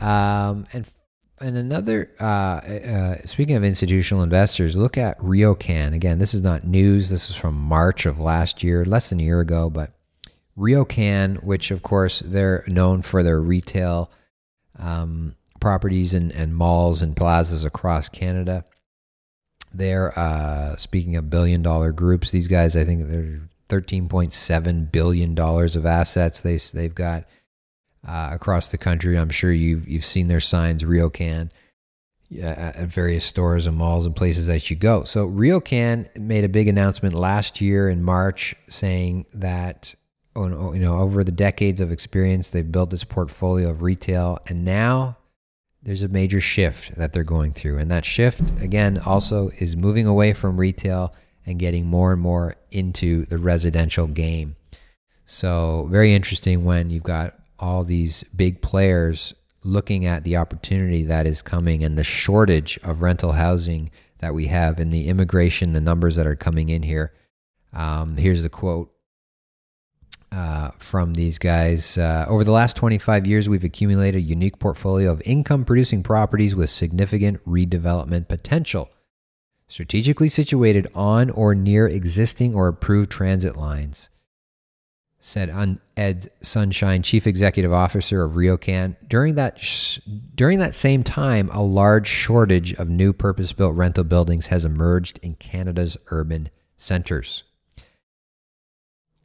Um, 0.00 0.66
and 0.72 0.90
and 1.38 1.56
another, 1.56 2.10
uh, 2.18 2.24
uh, 2.24 3.16
speaking 3.26 3.56
of 3.56 3.64
institutional 3.64 4.22
investors, 4.22 4.74
look 4.74 4.96
at 4.96 5.18
RioCan. 5.18 5.94
Again, 5.94 6.18
this 6.18 6.32
is 6.32 6.40
not 6.40 6.64
news. 6.64 7.10
This 7.10 7.28
is 7.28 7.36
from 7.36 7.54
March 7.54 8.06
of 8.06 8.18
last 8.18 8.62
year, 8.62 8.84
less 8.86 9.10
than 9.10 9.20
a 9.20 9.22
year 9.22 9.40
ago. 9.40 9.68
But 9.68 9.92
RioCan, 10.56 11.42
which 11.44 11.70
of 11.70 11.82
course 11.82 12.20
they're 12.20 12.64
known 12.66 13.02
for 13.02 13.22
their 13.22 13.40
retail 13.40 14.10
um, 14.78 15.36
properties 15.60 16.14
and, 16.14 16.32
and 16.32 16.54
malls 16.54 17.02
and 17.02 17.16
plazas 17.16 17.64
across 17.64 18.08
Canada. 18.08 18.64
They're 19.72 20.18
uh, 20.18 20.76
speaking 20.76 21.16
of 21.16 21.28
billion 21.28 21.62
dollar 21.62 21.92
groups. 21.92 22.30
These 22.30 22.48
guys, 22.48 22.76
I 22.76 22.84
think, 22.84 23.08
they're 23.08 23.48
thirteen 23.68 24.08
point 24.08 24.32
seven 24.32 24.86
billion 24.86 25.34
dollars 25.34 25.76
of 25.76 25.84
assets. 25.84 26.40
They 26.40 26.56
they've 26.56 26.94
got 26.94 27.24
uh, 28.06 28.30
across 28.32 28.68
the 28.68 28.78
country. 28.78 29.18
I'm 29.18 29.28
sure 29.30 29.52
you've 29.52 29.86
you've 29.86 30.04
seen 30.04 30.28
their 30.28 30.40
signs, 30.40 30.82
RioCan, 30.82 31.50
at 32.40 32.88
various 32.88 33.24
stores 33.24 33.66
and 33.66 33.76
malls 33.76 34.06
and 34.06 34.16
places 34.16 34.46
that 34.46 34.70
you 34.70 34.76
go. 34.76 35.04
So 35.04 35.28
RioCan 35.28 36.16
made 36.16 36.44
a 36.44 36.48
big 36.48 36.68
announcement 36.68 37.14
last 37.14 37.60
year 37.60 37.90
in 37.90 38.02
March 38.02 38.54
saying 38.68 39.26
that 39.34 39.94
you 40.36 40.80
know 40.80 40.98
over 40.98 41.24
the 41.24 41.32
decades 41.32 41.80
of 41.80 41.90
experience 41.90 42.48
they've 42.48 42.70
built 42.70 42.90
this 42.90 43.04
portfolio 43.04 43.70
of 43.70 43.82
retail, 43.82 44.38
and 44.46 44.64
now 44.64 45.16
there's 45.82 46.02
a 46.02 46.08
major 46.08 46.40
shift 46.40 46.94
that 46.96 47.12
they're 47.12 47.24
going 47.24 47.52
through, 47.52 47.78
and 47.78 47.90
that 47.90 48.04
shift 48.04 48.60
again 48.62 48.98
also 48.98 49.50
is 49.58 49.76
moving 49.76 50.06
away 50.06 50.32
from 50.32 50.58
retail 50.58 51.14
and 51.44 51.58
getting 51.58 51.86
more 51.86 52.12
and 52.12 52.20
more 52.20 52.56
into 52.70 53.24
the 53.26 53.38
residential 53.38 54.06
game. 54.06 54.56
So 55.24 55.86
very 55.90 56.14
interesting 56.14 56.64
when 56.64 56.90
you've 56.90 57.02
got 57.02 57.34
all 57.58 57.84
these 57.84 58.24
big 58.24 58.60
players 58.62 59.34
looking 59.64 60.06
at 60.06 60.24
the 60.24 60.36
opportunity 60.36 61.02
that 61.04 61.26
is 61.26 61.42
coming 61.42 61.82
and 61.82 61.96
the 61.96 62.04
shortage 62.04 62.78
of 62.82 63.02
rental 63.02 63.32
housing 63.32 63.90
that 64.18 64.34
we 64.34 64.46
have 64.46 64.78
and 64.78 64.92
the 64.92 65.08
immigration, 65.08 65.72
the 65.72 65.80
numbers 65.80 66.16
that 66.16 66.26
are 66.26 66.36
coming 66.36 66.68
in 66.68 66.82
here. 66.82 67.12
Um, 67.72 68.16
here's 68.16 68.42
the 68.42 68.48
quote 68.48 68.92
uh, 70.36 70.70
from 70.78 71.14
these 71.14 71.38
guys. 71.38 71.96
Uh, 71.96 72.26
Over 72.28 72.44
the 72.44 72.52
last 72.52 72.76
25 72.76 73.26
years, 73.26 73.48
we've 73.48 73.64
accumulated 73.64 74.20
a 74.20 74.24
unique 74.24 74.58
portfolio 74.58 75.10
of 75.10 75.22
income 75.24 75.64
producing 75.64 76.02
properties 76.02 76.54
with 76.54 76.68
significant 76.68 77.44
redevelopment 77.46 78.28
potential, 78.28 78.90
strategically 79.66 80.28
situated 80.28 80.88
on 80.94 81.30
or 81.30 81.54
near 81.54 81.86
existing 81.86 82.54
or 82.54 82.68
approved 82.68 83.10
transit 83.10 83.56
lines 83.56 84.10
said 85.26 85.78
Ed 85.96 86.30
Sunshine, 86.40 87.02
chief 87.02 87.26
executive 87.26 87.72
officer 87.72 88.22
of 88.22 88.32
RioCan. 88.32 88.94
During 89.08 89.34
that 89.34 89.58
sh- 89.58 89.98
during 90.36 90.60
that 90.60 90.74
same 90.74 91.02
time, 91.02 91.50
a 91.52 91.62
large 91.62 92.06
shortage 92.06 92.72
of 92.74 92.88
new 92.88 93.12
purpose-built 93.12 93.74
rental 93.74 94.04
buildings 94.04 94.46
has 94.48 94.64
emerged 94.64 95.18
in 95.22 95.34
Canada's 95.34 95.96
urban 96.12 96.50
centers. 96.76 97.42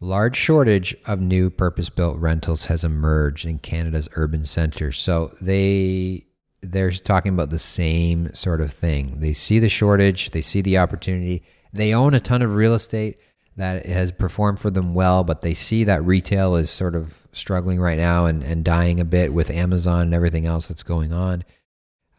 Large 0.04 0.36
shortage 0.36 0.96
of 1.06 1.22
new 1.22 1.52
purpose-built 1.52 2.18
rentals 2.18 2.66
has 2.66 2.84
emerged 2.84 3.46
in 3.46 3.60
Canada's 3.60 4.10
urban 4.14 4.46
centers. 4.46 4.98
So 4.98 5.32
they 5.40 6.26
they're 6.62 6.92
talking 6.92 7.34
about 7.34 7.52
the 7.52 7.60
same 7.60 8.34
sort 8.34 8.62
of 8.62 8.74
thing. 8.74 9.20
They 9.20 9.34
see 9.34 9.60
the 9.60 9.70
shortage, 9.70 10.32
they 10.32 10.42
see 10.42 10.62
the 10.62 10.80
opportunity. 10.80 11.44
They 11.72 11.94
own 11.94 12.14
a 12.16 12.20
ton 12.20 12.42
of 12.42 12.56
real 12.56 12.74
estate 12.74 13.22
that 13.58 13.86
has 13.86 14.12
performed 14.12 14.60
for 14.60 14.72
them 14.72 14.94
well, 14.96 15.24
but 15.24 15.42
they 15.42 15.54
see 15.54 15.84
that 15.84 16.04
retail 16.04 16.56
is 16.56 16.70
sort 16.70 16.96
of 16.96 17.28
struggling 17.32 17.80
right 17.80 17.98
now 17.98 18.26
and, 18.26 18.44
and 18.44 18.64
dying 18.64 19.00
a 19.00 19.06
bit 19.06 19.34
with 19.34 19.52
Amazon 19.52 20.02
and 20.02 20.14
everything 20.14 20.46
else 20.46 20.68
that's 20.68 20.84
going 20.84 21.14
on. 21.14 21.44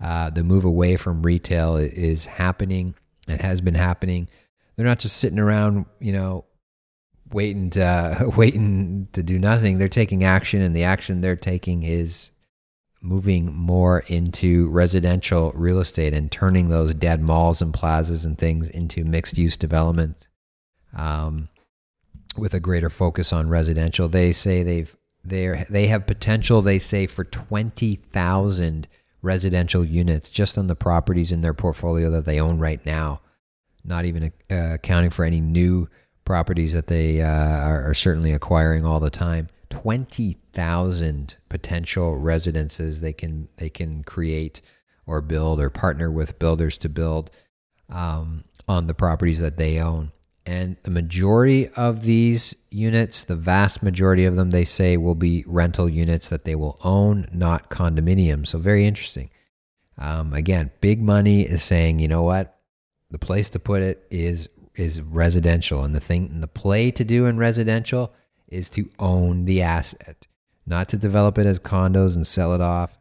Uh, 0.00 0.30
the 0.30 0.44
move 0.44 0.64
away 0.64 0.96
from 0.96 1.22
retail 1.22 1.76
is 1.76 2.26
happening. 2.26 2.94
It 3.26 3.40
has 3.40 3.60
been 3.60 3.74
happening. 3.74 4.28
They're 4.76 4.86
not 4.86 4.98
just 4.98 5.16
sitting 5.16 5.38
around, 5.38 5.86
you 6.00 6.12
know, 6.12 6.44
waiting 7.32 7.70
to 7.70 7.82
uh, 7.82 8.30
waiting 8.36 9.08
to 9.12 9.22
do 9.22 9.38
nothing. 9.38 9.78
They're 9.78 9.88
taking 9.88 10.24
action, 10.24 10.60
and 10.60 10.74
the 10.74 10.84
action 10.84 11.20
they're 11.20 11.36
taking 11.36 11.82
is 11.82 12.30
moving 13.00 13.52
more 13.52 14.00
into 14.06 14.68
residential 14.70 15.52
real 15.56 15.80
estate 15.80 16.14
and 16.14 16.30
turning 16.30 16.68
those 16.68 16.94
dead 16.94 17.20
malls 17.20 17.60
and 17.60 17.74
plazas 17.74 18.24
and 18.24 18.38
things 18.38 18.70
into 18.70 19.04
mixed 19.04 19.36
use 19.36 19.56
developments 19.56 20.28
um, 20.96 21.48
with 22.36 22.54
a 22.54 22.60
greater 22.60 22.88
focus 22.88 23.32
on 23.32 23.48
residential. 23.48 24.08
They 24.08 24.32
say 24.32 24.62
they've 24.62 24.96
they 25.24 25.64
they 25.68 25.86
have 25.88 26.06
potential. 26.06 26.62
They 26.62 26.78
say 26.78 27.06
for 27.06 27.24
twenty 27.24 27.96
thousand 27.96 28.88
residential 29.20 29.84
units 29.84 30.30
just 30.30 30.58
on 30.58 30.66
the 30.66 30.74
properties 30.74 31.30
in 31.30 31.42
their 31.42 31.54
portfolio 31.54 32.10
that 32.10 32.24
they 32.24 32.40
own 32.40 32.58
right 32.58 32.84
now. 32.84 33.20
Not 33.84 34.04
even 34.04 34.32
uh, 34.50 34.74
accounting 34.74 35.10
for 35.10 35.24
any 35.24 35.40
new 35.40 35.88
properties 36.24 36.72
that 36.72 36.86
they 36.86 37.20
uh, 37.22 37.26
are, 37.26 37.90
are 37.90 37.94
certainly 37.94 38.32
acquiring 38.32 38.84
all 38.84 39.00
the 39.00 39.10
time. 39.10 39.48
Twenty 39.70 40.38
thousand 40.52 41.36
potential 41.48 42.16
residences 42.18 43.00
they 43.00 43.12
can 43.12 43.48
they 43.56 43.70
can 43.70 44.04
create 44.04 44.60
or 45.06 45.20
build 45.20 45.60
or 45.60 45.70
partner 45.70 46.10
with 46.10 46.38
builders 46.38 46.78
to 46.78 46.88
build 46.88 47.30
um, 47.88 48.44
on 48.68 48.86
the 48.86 48.94
properties 48.94 49.40
that 49.40 49.56
they 49.56 49.78
own. 49.78 50.12
And 50.44 50.76
the 50.82 50.90
majority 50.90 51.68
of 51.68 52.02
these 52.02 52.56
units, 52.70 53.22
the 53.24 53.36
vast 53.36 53.82
majority 53.82 54.24
of 54.24 54.34
them, 54.34 54.50
they 54.50 54.64
say 54.64 54.96
will 54.96 55.14
be 55.14 55.44
rental 55.46 55.88
units 55.88 56.28
that 56.28 56.44
they 56.44 56.56
will 56.56 56.78
own, 56.82 57.28
not 57.32 57.70
condominiums. 57.70 58.48
So, 58.48 58.58
very 58.58 58.84
interesting. 58.84 59.30
Um, 59.98 60.32
again, 60.32 60.72
big 60.80 61.00
money 61.00 61.42
is 61.42 61.62
saying, 61.62 62.00
you 62.00 62.08
know 62.08 62.22
what? 62.22 62.58
The 63.10 63.18
place 63.18 63.50
to 63.50 63.60
put 63.60 63.82
it 63.82 64.04
is 64.10 64.48
is 64.74 65.00
residential, 65.00 65.84
and 65.84 65.94
the 65.94 66.00
thing, 66.00 66.30
and 66.32 66.42
the 66.42 66.48
play 66.48 66.90
to 66.90 67.04
do 67.04 67.26
in 67.26 67.38
residential 67.38 68.12
is 68.48 68.70
to 68.70 68.88
own 68.98 69.44
the 69.44 69.62
asset, 69.62 70.26
not 70.66 70.88
to 70.90 70.96
develop 70.96 71.38
it 71.38 71.46
as 71.46 71.58
condos 71.58 72.14
and 72.14 72.26
sell 72.26 72.54
it 72.54 72.60
off, 72.60 72.98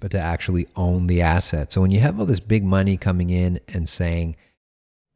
but 0.00 0.10
to 0.10 0.20
actually 0.20 0.66
own 0.76 1.06
the 1.06 1.20
asset. 1.20 1.72
So 1.72 1.80
when 1.80 1.90
you 1.90 2.00
have 2.00 2.18
all 2.18 2.26
this 2.26 2.40
big 2.40 2.64
money 2.64 2.96
coming 2.96 3.30
in 3.30 3.60
and 3.68 3.88
saying, 3.88 4.36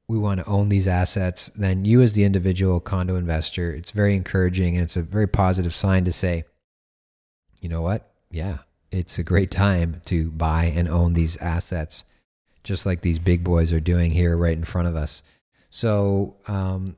we 0.07 0.19
want 0.19 0.41
to 0.41 0.47
own 0.47 0.69
these 0.69 0.87
assets, 0.87 1.49
then 1.57 1.85
you, 1.85 2.03
as 2.03 2.13
the 2.13 2.25
individual 2.25 2.81
condo 2.81 3.17
investor, 3.17 3.73
it's 3.73 3.91
very 3.91 4.15
encouraging 4.15 4.75
and 4.75 4.85
it's 4.85 4.97
a 4.97 5.03
very 5.03 5.27
positive 5.27 5.75
sign 5.75 6.05
to 6.05 6.13
say, 6.13 6.45
you 7.61 7.69
know 7.71 7.81
what? 7.81 8.13
Yeah, 8.31 8.59
it's 8.91 9.19
a 9.19 9.23
great 9.23 9.51
time 9.51 10.03
to 10.07 10.31
buy 10.31 10.67
and 10.67 10.89
own 10.89 11.15
these 11.15 11.39
assets, 11.39 12.05
just 12.63 12.85
like 12.85 13.01
these 13.01 13.19
big 13.19 13.43
boys 13.43 13.73
are 13.73 13.81
doing 13.81 14.13
here 14.13 14.37
right 14.37 14.57
in 14.57 14.65
front 14.65 14.89
of 14.89 14.97
us. 14.97 15.23
So, 15.75 16.37
um, 16.47 16.95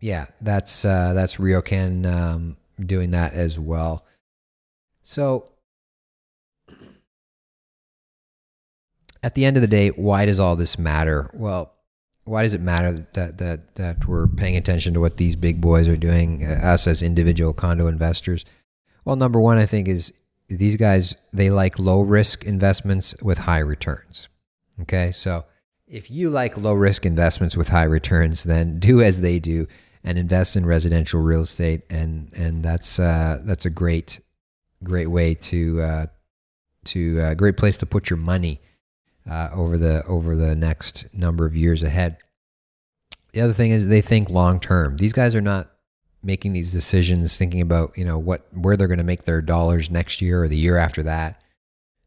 yeah, 0.00 0.28
that's 0.40 0.86
uh, 0.86 1.12
that's 1.12 1.36
RioCan 1.36 2.10
um, 2.10 2.56
doing 2.82 3.10
that 3.10 3.34
as 3.34 3.58
well. 3.58 4.06
So, 5.02 5.50
at 9.22 9.34
the 9.34 9.44
end 9.44 9.58
of 9.58 9.60
the 9.60 9.66
day, 9.66 9.88
why 9.88 10.24
does 10.24 10.40
all 10.40 10.56
this 10.56 10.78
matter? 10.78 11.30
Well, 11.34 11.74
why 12.24 12.42
does 12.42 12.54
it 12.54 12.62
matter 12.62 13.06
that 13.12 13.36
that 13.36 13.74
that 13.74 14.06
we're 14.06 14.28
paying 14.28 14.56
attention 14.56 14.94
to 14.94 15.00
what 15.00 15.18
these 15.18 15.36
big 15.36 15.60
boys 15.60 15.86
are 15.86 15.98
doing, 15.98 16.42
uh, 16.42 16.52
us 16.52 16.86
as 16.86 17.02
individual 17.02 17.52
condo 17.52 17.86
investors? 17.86 18.46
Well, 19.04 19.16
number 19.16 19.42
one, 19.42 19.58
I 19.58 19.66
think 19.66 19.88
is 19.88 20.10
these 20.48 20.76
guys 20.76 21.16
they 21.34 21.50
like 21.50 21.78
low 21.78 22.00
risk 22.00 22.46
investments 22.46 23.14
with 23.22 23.36
high 23.36 23.58
returns. 23.58 24.30
Okay, 24.80 25.10
so 25.10 25.44
if 25.90 26.10
you 26.10 26.30
like 26.30 26.56
low 26.56 26.72
risk 26.72 27.04
investments 27.04 27.56
with 27.56 27.68
high 27.68 27.84
returns, 27.84 28.44
then 28.44 28.78
do 28.78 29.02
as 29.02 29.20
they 29.20 29.40
do 29.40 29.66
and 30.04 30.16
invest 30.16 30.56
in 30.56 30.64
residential 30.64 31.20
real 31.20 31.42
estate, 31.42 31.82
and 31.90 32.30
and 32.34 32.62
that's 32.62 32.98
uh, 32.98 33.40
that's 33.44 33.66
a 33.66 33.70
great 33.70 34.20
great 34.82 35.08
way 35.08 35.34
to 35.34 35.80
uh, 35.82 36.06
to 36.84 37.18
a 37.18 37.24
uh, 37.24 37.34
great 37.34 37.56
place 37.56 37.76
to 37.78 37.86
put 37.86 38.08
your 38.08 38.18
money 38.18 38.60
uh, 39.28 39.48
over 39.52 39.76
the 39.76 40.04
over 40.06 40.36
the 40.36 40.54
next 40.54 41.12
number 41.12 41.44
of 41.44 41.56
years 41.56 41.82
ahead. 41.82 42.16
The 43.32 43.42
other 43.42 43.52
thing 43.52 43.72
is 43.72 43.88
they 43.88 44.00
think 44.00 44.30
long 44.30 44.60
term. 44.60 44.96
These 44.96 45.12
guys 45.12 45.34
are 45.34 45.40
not 45.40 45.70
making 46.22 46.52
these 46.52 46.72
decisions 46.72 47.36
thinking 47.36 47.60
about 47.60 47.96
you 47.98 48.04
know 48.04 48.18
what 48.18 48.46
where 48.52 48.76
they're 48.76 48.88
going 48.88 48.98
to 48.98 49.04
make 49.04 49.24
their 49.24 49.42
dollars 49.42 49.90
next 49.90 50.22
year 50.22 50.44
or 50.44 50.48
the 50.48 50.56
year 50.56 50.76
after 50.76 51.02
that 51.02 51.42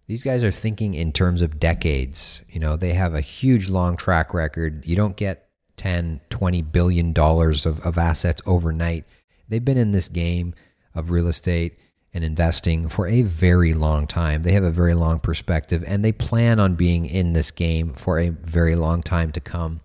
these 0.07 0.23
guys 0.23 0.43
are 0.43 0.51
thinking 0.51 0.93
in 0.93 1.11
terms 1.11 1.41
of 1.41 1.59
decades. 1.59 2.41
You 2.49 2.59
know, 2.59 2.75
they 2.75 2.93
have 2.93 3.13
a 3.13 3.21
huge 3.21 3.69
long 3.69 3.95
track 3.95 4.33
record. 4.33 4.85
You 4.85 4.95
don't 4.95 5.15
get 5.15 5.47
10, 5.77 6.21
20 6.29 6.61
billion 6.61 7.13
dollars 7.13 7.65
of, 7.65 7.79
of 7.85 7.97
assets 7.97 8.41
overnight. 8.45 9.05
They've 9.47 9.63
been 9.63 9.77
in 9.77 9.91
this 9.91 10.07
game 10.07 10.53
of 10.93 11.11
real 11.11 11.27
estate 11.27 11.79
and 12.13 12.23
investing 12.23 12.89
for 12.89 13.07
a 13.07 13.23
very 13.23 13.73
long 13.73 14.05
time. 14.05 14.43
They 14.43 14.51
have 14.51 14.63
a 14.63 14.71
very 14.71 14.93
long 14.93 15.19
perspective 15.19 15.83
and 15.87 16.05
they 16.05 16.11
plan 16.11 16.59
on 16.59 16.75
being 16.75 17.05
in 17.05 17.33
this 17.33 17.49
game 17.49 17.93
for 17.93 18.19
a 18.19 18.29
very 18.29 18.75
long 18.75 19.01
time 19.01 19.31
to 19.31 19.39
come. 19.39 19.81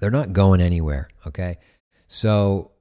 They're 0.00 0.10
not 0.10 0.32
going 0.32 0.60
anywhere, 0.60 1.08
okay? 1.26 1.58
So 2.08 2.72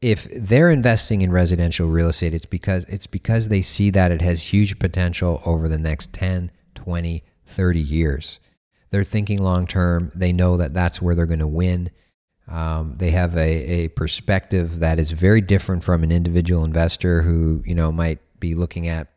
if 0.00 0.26
they're 0.34 0.70
investing 0.70 1.22
in 1.22 1.30
residential 1.30 1.88
real 1.88 2.08
estate, 2.08 2.32
it's 2.32 2.46
because 2.46 2.84
it's 2.84 3.06
because 3.06 3.48
they 3.48 3.62
see 3.62 3.90
that 3.90 4.10
it 4.10 4.22
has 4.22 4.44
huge 4.44 4.78
potential 4.78 5.42
over 5.44 5.68
the 5.68 5.78
next 5.78 6.12
10, 6.12 6.50
20, 6.74 7.22
30 7.46 7.80
years. 7.80 8.40
They're 8.90 9.04
thinking 9.04 9.38
long 9.38 9.66
term. 9.66 10.10
They 10.14 10.32
know 10.32 10.56
that 10.56 10.74
that's 10.74 11.02
where 11.02 11.14
they're 11.14 11.26
going 11.26 11.40
to 11.40 11.46
win. 11.46 11.90
Um, 12.48 12.94
they 12.96 13.10
have 13.10 13.36
a, 13.36 13.84
a 13.84 13.88
perspective 13.88 14.80
that 14.80 14.98
is 14.98 15.12
very 15.12 15.40
different 15.40 15.84
from 15.84 16.02
an 16.02 16.10
individual 16.10 16.64
investor 16.64 17.22
who, 17.22 17.62
you 17.64 17.74
know, 17.74 17.92
might 17.92 18.18
be 18.40 18.54
looking 18.54 18.88
at 18.88 19.08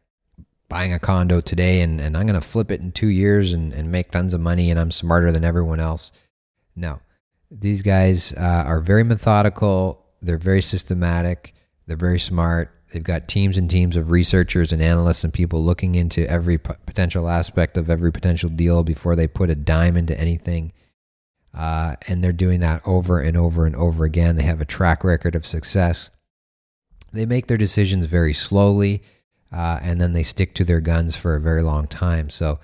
buying 0.70 0.94
a 0.94 1.00
condo 1.00 1.42
today 1.42 1.82
and, 1.82 2.00
and 2.00 2.16
I'm 2.16 2.28
going 2.28 2.40
to 2.40 2.48
flip 2.48 2.70
it 2.72 2.82
in 2.82 2.92
two 2.92 3.08
years 3.08 3.54
and, 3.54 3.74
and 3.74 3.92
make 3.92 4.12
tons 4.12 4.34
of 4.34 4.42
money 4.42 4.70
and 4.70 4.80
I'm 4.80 4.92
smarter 4.92 5.32
than 5.32 5.44
everyone 5.44 5.80
else. 5.80 6.12
No, 6.76 7.00
these 7.50 7.82
guys 7.82 8.34
uh, 8.34 8.64
are 8.66 8.82
very 8.82 9.04
methodical 9.04 10.03
they're 10.24 10.38
very 10.38 10.62
systematic. 10.62 11.54
They're 11.86 11.98
very 11.98 12.20
smart. 12.20 12.72
They've 12.92 13.04
got 13.04 13.28
teams 13.28 13.58
and 13.58 13.70
teams 13.70 13.98
of 13.98 14.12
researchers 14.12 14.72
and 14.72 14.82
analysts 14.82 15.24
and 15.24 15.34
people 15.34 15.64
looking 15.64 15.96
into 15.96 16.30
every 16.30 16.58
p- 16.58 16.74
potential 16.86 17.28
aspect 17.28 17.76
of 17.78 17.90
every 17.90 18.12
potential 18.12 18.50
deal 18.50 18.84
before 18.84 19.16
they 19.16 19.28
put 19.28 19.50
a 19.50 19.56
dime 19.56 19.98
into 19.98 20.18
anything. 20.20 20.72
Uh, 21.54 21.96
and 22.08 22.24
they're 22.24 22.32
doing 22.32 22.60
that 22.62 22.82
over 22.86 23.20
and 23.20 23.36
over 23.36 23.66
and 23.66 23.76
over 23.76 24.06
again. 24.06 24.36
They 24.36 24.44
have 24.44 24.62
a 24.62 24.66
track 24.66 25.04
record 25.04 25.36
of 25.36 25.46
success. 25.46 26.10
They 27.12 27.26
make 27.26 27.48
their 27.48 27.58
decisions 27.58 28.06
very 28.06 28.34
slowly, 28.34 29.04
uh, 29.52 29.80
and 29.82 30.02
then 30.02 30.14
they 30.14 30.24
stick 30.24 30.56
to 30.56 30.64
their 30.64 30.82
guns 30.82 31.16
for 31.16 31.36
a 31.36 31.42
very 31.42 31.62
long 31.62 31.88
time. 31.88 32.30
So, 32.30 32.60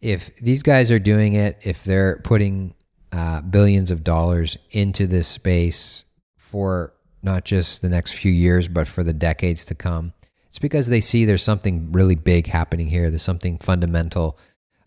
if 0.00 0.34
these 0.36 0.62
guys 0.62 0.90
are 0.90 0.98
doing 0.98 1.34
it, 1.34 1.58
if 1.62 1.84
they're 1.84 2.16
putting 2.24 2.74
uh, 3.12 3.42
billions 3.42 3.90
of 3.90 4.02
dollars 4.02 4.56
into 4.70 5.06
this 5.06 5.28
space 5.28 6.04
for 6.52 6.92
not 7.22 7.46
just 7.46 7.80
the 7.80 7.88
next 7.88 8.12
few 8.12 8.30
years, 8.30 8.68
but 8.68 8.86
for 8.86 9.02
the 9.02 9.14
decades 9.14 9.64
to 9.64 9.74
come. 9.74 10.12
It's 10.48 10.58
because 10.58 10.88
they 10.88 11.00
see 11.00 11.24
there's 11.24 11.42
something 11.42 11.90
really 11.92 12.14
big 12.14 12.46
happening 12.46 12.88
here. 12.88 13.08
There's 13.08 13.22
something 13.22 13.56
fundamental 13.56 14.38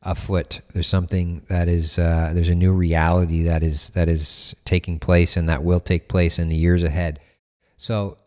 afoot. 0.03 0.61
There's 0.73 0.87
something 0.87 1.41
that 1.49 1.67
is 1.67 1.97
uh, 1.97 2.33
there's 2.35 2.49
a 2.49 2.55
new 2.55 2.71
reality 2.71 3.41
that 3.45 3.63
is 3.63 3.89
that 3.89 4.07
is 4.07 4.55
taking 4.63 4.99
place 4.99 5.35
and 5.35 5.49
that 5.49 5.63
will 5.63 5.79
take 5.79 6.07
place 6.07 6.37
in 6.37 6.49
the 6.49 6.55
years 6.55 6.83
ahead. 6.83 7.19
So 7.77 8.19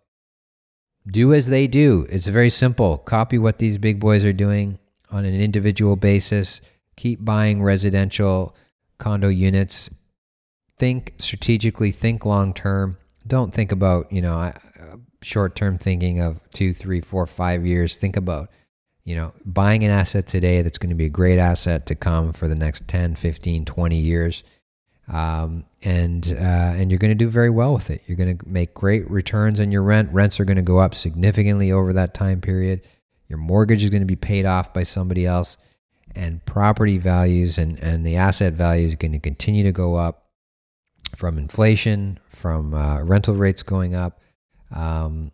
do 1.07 1.33
as 1.33 1.46
they 1.46 1.68
do. 1.68 2.09
It's 2.11 2.27
very 2.27 2.51
simple. 2.51 2.98
Copy 2.98 3.38
what 3.38 3.59
these 3.59 3.79
big 3.79 4.01
boys 4.01 4.24
are 4.24 4.33
doing 4.33 4.81
on 5.12 5.24
an 5.24 5.40
individual 5.40 5.94
basis. 5.94 6.61
Keep 6.96 7.24
buying 7.24 7.62
residential 7.62 8.57
condo 8.98 9.29
units. 9.29 9.90
Think 10.77 11.14
strategically, 11.18 11.92
think 11.92 12.27
long 12.27 12.53
term 12.53 12.96
don't 13.29 13.55
think 13.55 13.73
about 13.73 14.12
you 14.12 14.23
know 14.23 14.53
short 15.23 15.55
term 15.55 15.79
thinking 15.79 16.21
of 16.21 16.41
two, 16.51 16.73
three, 16.73 17.01
four, 17.01 17.27
five 17.27 17.67
years. 17.67 17.97
Think 17.97 18.17
about 18.17 18.51
you 19.05 19.17
know 19.17 19.33
buying 19.45 19.85
an 19.85 19.91
asset 19.91 20.27
today 20.27 20.62
that's 20.62 20.79
going 20.79 20.91
to 20.91 20.97
be 20.97 21.07
a 21.07 21.11
great 21.11 21.38
asset 21.38 21.87
to 21.87 21.95
come 21.95 22.33
for 22.33 22.49
the 22.49 22.55
next 22.55 22.88
10, 22.88 23.17
15, 23.17 23.64
20 23.64 23.97
years. 23.97 24.45
Um, 25.11 25.64
and 25.83 26.27
uh, 26.38 26.75
and 26.77 26.91
you're 26.91 26.99
going 26.99 27.11
to 27.11 27.14
do 27.14 27.29
very 27.29 27.51
well 27.51 27.73
with 27.73 27.91
it. 27.91 28.03
You're 28.07 28.19
going 28.19 28.37
to 28.37 28.49
make 28.49 28.75
great 28.75 29.11
returns 29.11 29.59
on 29.59 29.73
your 29.73 29.83
rent. 29.83 30.12
Rents 30.12 30.38
are 30.38 30.45
going 30.45 30.57
to 30.57 30.62
go 30.62 30.79
up 30.79 30.95
significantly 30.95 31.73
over 31.73 31.95
that 31.95 32.14
time 32.14 32.41
period. 32.41 32.83
Your 33.29 33.38
mortgage 33.38 33.85
is 33.85 33.91
going 33.91 34.03
to 34.03 34.07
be 34.07 34.17
paid 34.17 34.45
off 34.45 34.75
by 34.75 34.83
somebody 34.83 35.25
else, 35.25 35.57
and 36.14 36.45
property 36.45 36.99
values 36.99 37.57
and 37.57 37.79
and 37.83 38.07
the 38.07 38.17
asset 38.17 38.53
value 38.53 38.87
is 38.87 38.97
going 38.97 39.12
to 39.12 39.19
continue 39.19 39.64
to 39.64 39.73
go 39.73 39.95
up 39.95 40.28
from 41.16 41.38
inflation, 41.38 42.18
from 42.29 42.75
uh, 42.75 43.03
rental 43.03 43.35
rates 43.35 43.62
going 43.62 43.94
up, 43.94 44.21
um, 44.75 45.33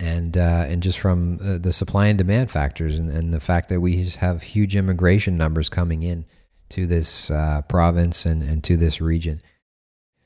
and 0.00 0.36
uh, 0.36 0.66
and 0.68 0.82
just 0.82 0.98
from 0.98 1.38
uh, 1.42 1.58
the 1.58 1.72
supply 1.72 2.06
and 2.06 2.18
demand 2.18 2.50
factors, 2.50 2.98
and, 2.98 3.10
and, 3.10 3.34
the 3.34 3.40
fact 3.40 3.68
that 3.68 3.80
we 3.80 4.02
just 4.04 4.18
have 4.18 4.42
huge 4.42 4.76
immigration 4.76 5.36
numbers 5.36 5.68
coming 5.68 6.02
in 6.02 6.24
to 6.68 6.86
this 6.86 7.30
uh, 7.30 7.62
province 7.62 8.26
and, 8.26 8.42
and 8.42 8.62
to 8.62 8.76
this 8.76 9.00
region. 9.00 9.40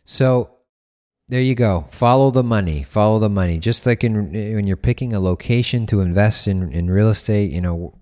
So 0.05 0.51
there 1.29 1.41
you 1.41 1.55
go. 1.55 1.87
Follow 1.91 2.31
the 2.31 2.43
money. 2.43 2.83
Follow 2.83 3.19
the 3.19 3.31
money. 3.31 3.59
Just 3.59 3.87
like 3.87 4.05
in 4.05 4.33
when 4.33 4.67
you're 4.67 4.77
picking 4.77 5.15
a 5.15 5.21
location 5.21 5.87
to 5.87 6.01
invest 6.01 6.47
in 6.47 6.73
in 6.73 6.91
real 6.91 7.09
estate, 7.09 7.51
you 7.53 7.61
know, 7.61 7.99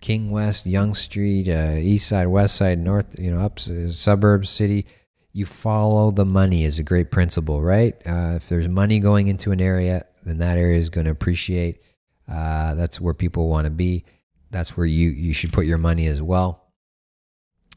King 0.00 0.30
West, 0.30 0.66
Yonge 0.66 0.96
Street, 0.96 1.48
uh, 1.48 1.76
East 1.78 2.08
Side, 2.08 2.28
West 2.28 2.54
Side, 2.54 2.78
North, 2.78 3.18
you 3.18 3.30
know, 3.30 3.40
up 3.40 3.58
uh, 3.58 3.90
suburbs, 3.90 4.50
city 4.50 4.86
you 5.36 5.44
follow 5.44 6.10
the 6.10 6.24
money 6.24 6.64
is 6.64 6.78
a 6.78 6.82
great 6.82 7.10
principle, 7.10 7.60
right? 7.60 7.94
Uh, 8.06 8.36
if 8.36 8.48
there's 8.48 8.70
money 8.70 8.98
going 8.98 9.26
into 9.26 9.52
an 9.52 9.60
area, 9.60 10.06
then 10.24 10.38
that 10.38 10.56
area 10.56 10.78
is 10.78 10.88
going 10.88 11.04
to 11.04 11.10
appreciate. 11.10 11.82
Uh, 12.26 12.74
that's 12.74 13.02
where 13.02 13.12
people 13.12 13.46
want 13.46 13.66
to 13.66 13.70
be. 13.70 14.06
That's 14.50 14.78
where 14.78 14.86
you 14.86 15.10
you 15.10 15.34
should 15.34 15.52
put 15.52 15.66
your 15.66 15.76
money 15.76 16.06
as 16.06 16.22
well. 16.22 16.72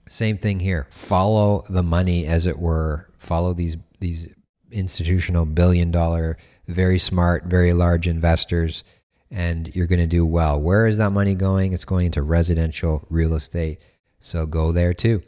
Same 0.08 0.38
thing 0.38 0.62
here. 0.62 0.88
Follow 0.90 1.66
the 1.70 1.84
money, 1.84 2.26
as 2.26 2.48
it 2.48 2.58
were. 2.58 3.10
Follow 3.18 3.54
these 3.54 3.76
these 4.00 4.34
institutional 4.72 5.46
billion 5.46 5.92
dollar, 5.92 6.38
very 6.70 6.98
smart, 6.98 7.44
very 7.44 7.74
large 7.74 8.08
investors, 8.08 8.86
and 9.32 9.76
you're 9.76 9.88
going 9.88 10.00
to 10.00 10.08
do 10.08 10.26
well. 10.26 10.62
Where 10.62 10.88
is 10.88 10.96
that 10.96 11.10
money 11.10 11.36
going? 11.36 11.74
It's 11.74 11.84
going 11.84 12.06
into 12.06 12.22
residential 12.24 13.06
real 13.10 13.34
estate. 13.34 13.82
So 14.22 14.46
go 14.46 14.72
there 14.72 14.94
too. 14.94 15.22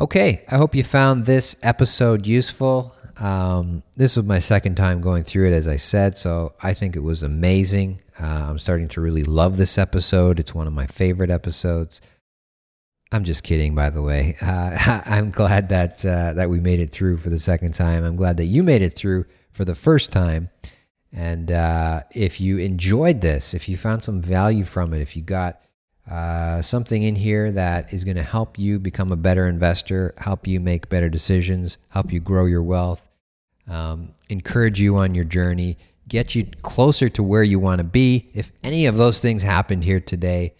Okay, 0.00 0.42
I 0.48 0.56
hope 0.56 0.74
you 0.74 0.82
found 0.82 1.26
this 1.26 1.56
episode 1.62 2.26
useful. 2.26 2.96
Um, 3.18 3.82
this 3.96 4.16
was 4.16 4.24
my 4.24 4.38
second 4.38 4.76
time 4.76 5.02
going 5.02 5.24
through 5.24 5.48
it, 5.48 5.52
as 5.52 5.68
I 5.68 5.76
said, 5.76 6.16
so 6.16 6.54
I 6.62 6.72
think 6.72 6.96
it 6.96 7.02
was 7.02 7.22
amazing. 7.22 8.00
Uh, 8.18 8.46
I'm 8.48 8.58
starting 8.58 8.88
to 8.88 9.02
really 9.02 9.24
love 9.24 9.58
this 9.58 9.76
episode. 9.76 10.40
It's 10.40 10.54
one 10.54 10.66
of 10.66 10.72
my 10.72 10.86
favorite 10.86 11.28
episodes. 11.28 12.00
I'm 13.12 13.24
just 13.24 13.42
kidding, 13.42 13.74
by 13.74 13.90
the 13.90 14.00
way. 14.00 14.38
Uh, 14.42 15.02
I'm 15.04 15.30
glad 15.30 15.68
that 15.68 16.02
uh, 16.06 16.32
that 16.32 16.48
we 16.48 16.60
made 16.60 16.80
it 16.80 16.92
through 16.92 17.18
for 17.18 17.28
the 17.28 17.38
second 17.38 17.74
time. 17.74 18.02
I'm 18.02 18.16
glad 18.16 18.38
that 18.38 18.46
you 18.46 18.62
made 18.62 18.80
it 18.80 18.94
through 18.94 19.26
for 19.50 19.66
the 19.66 19.74
first 19.74 20.10
time. 20.10 20.48
And 21.12 21.52
uh, 21.52 22.04
if 22.14 22.40
you 22.40 22.56
enjoyed 22.56 23.20
this, 23.20 23.52
if 23.52 23.68
you 23.68 23.76
found 23.76 24.02
some 24.02 24.22
value 24.22 24.64
from 24.64 24.94
it, 24.94 25.02
if 25.02 25.14
you 25.14 25.22
got 25.22 25.60
uh, 26.08 26.62
something 26.62 27.02
in 27.02 27.16
here 27.16 27.50
that 27.52 27.92
is 27.92 28.04
going 28.04 28.16
to 28.16 28.22
help 28.22 28.58
you 28.58 28.78
become 28.78 29.12
a 29.12 29.16
better 29.16 29.46
investor, 29.46 30.14
help 30.18 30.46
you 30.46 30.60
make 30.60 30.88
better 30.88 31.08
decisions, 31.08 31.78
help 31.88 32.12
you 32.12 32.20
grow 32.20 32.46
your 32.46 32.62
wealth, 32.62 33.08
um, 33.68 34.14
encourage 34.28 34.80
you 34.80 34.96
on 34.96 35.14
your 35.14 35.24
journey, 35.24 35.78
get 36.08 36.34
you 36.34 36.44
closer 36.62 37.08
to 37.08 37.22
where 37.22 37.42
you 37.42 37.58
want 37.58 37.78
to 37.78 37.84
be. 37.84 38.30
If 38.34 38.52
any 38.62 38.86
of 38.86 38.96
those 38.96 39.20
things 39.20 39.42
happened 39.42 39.84
here 39.84 40.00
today, 40.00 40.54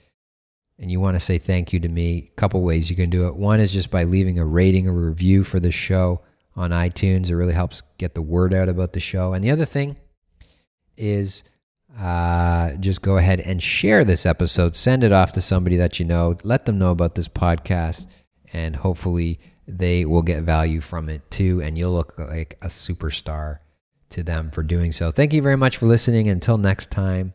and 0.79 0.90
you 0.90 0.98
want 0.98 1.14
to 1.14 1.20
say 1.20 1.37
thank 1.37 1.72
you 1.72 1.81
to 1.81 1.88
me, 1.88 2.31
a 2.33 2.40
couple 2.40 2.62
ways 2.62 2.88
you 2.88 2.96
can 2.96 3.11
do 3.11 3.26
it. 3.26 3.37
One 3.37 3.61
is 3.61 3.72
just 3.72 3.90
by 3.90 4.05
leaving 4.05 4.38
a 4.38 4.46
rating 4.46 4.88
or 4.88 4.92
review 4.92 5.44
for 5.44 5.61
the 5.61 5.70
show 5.70 6.22
on 6.57 6.70
iTunes. 6.70 7.29
It 7.29 7.37
really 7.37 7.53
helps 7.53 7.83
get 7.98 8.14
the 8.14 8.22
word 8.22 8.55
out 8.55 8.68
about 8.68 8.94
the 8.94 9.00
show. 9.00 9.35
And 9.35 9.44
the 9.44 9.50
other 9.50 9.66
thing 9.66 9.98
is 10.96 11.44
uh, 11.98 12.72
just 12.74 13.03
go 13.03 13.16
ahead 13.16 13.40
and 13.40 13.62
share 13.62 14.05
this 14.05 14.26
episode. 14.26 14.76
Send 14.76 15.05
it 15.05 15.12
off 15.12 15.33
to 15.33 15.40
somebody 15.40 15.76
that 15.76 15.98
you 15.98 16.05
know. 16.05 16.37
Let 16.42 16.66
them 16.66 16.79
know 16.79 16.90
about 16.90 17.14
this 17.14 17.29
podcast, 17.29 18.07
and 18.53 18.76
hopefully 18.76 19.40
they 19.66 20.05
will 20.05 20.22
get 20.22 20.42
value 20.42 20.81
from 20.81 21.09
it 21.09 21.29
too. 21.31 21.61
And 21.62 21.76
you'll 21.76 21.92
look 21.92 22.18
like 22.18 22.57
a 22.62 22.66
superstar 22.66 23.59
to 24.11 24.22
them 24.22 24.50
for 24.50 24.62
doing 24.62 24.92
so. 24.92 25.11
Thank 25.11 25.33
you 25.33 25.42
very 25.42 25.57
much 25.57 25.76
for 25.76 25.87
listening. 25.87 26.29
Until 26.29 26.59
next 26.59 26.90
time, 26.90 27.35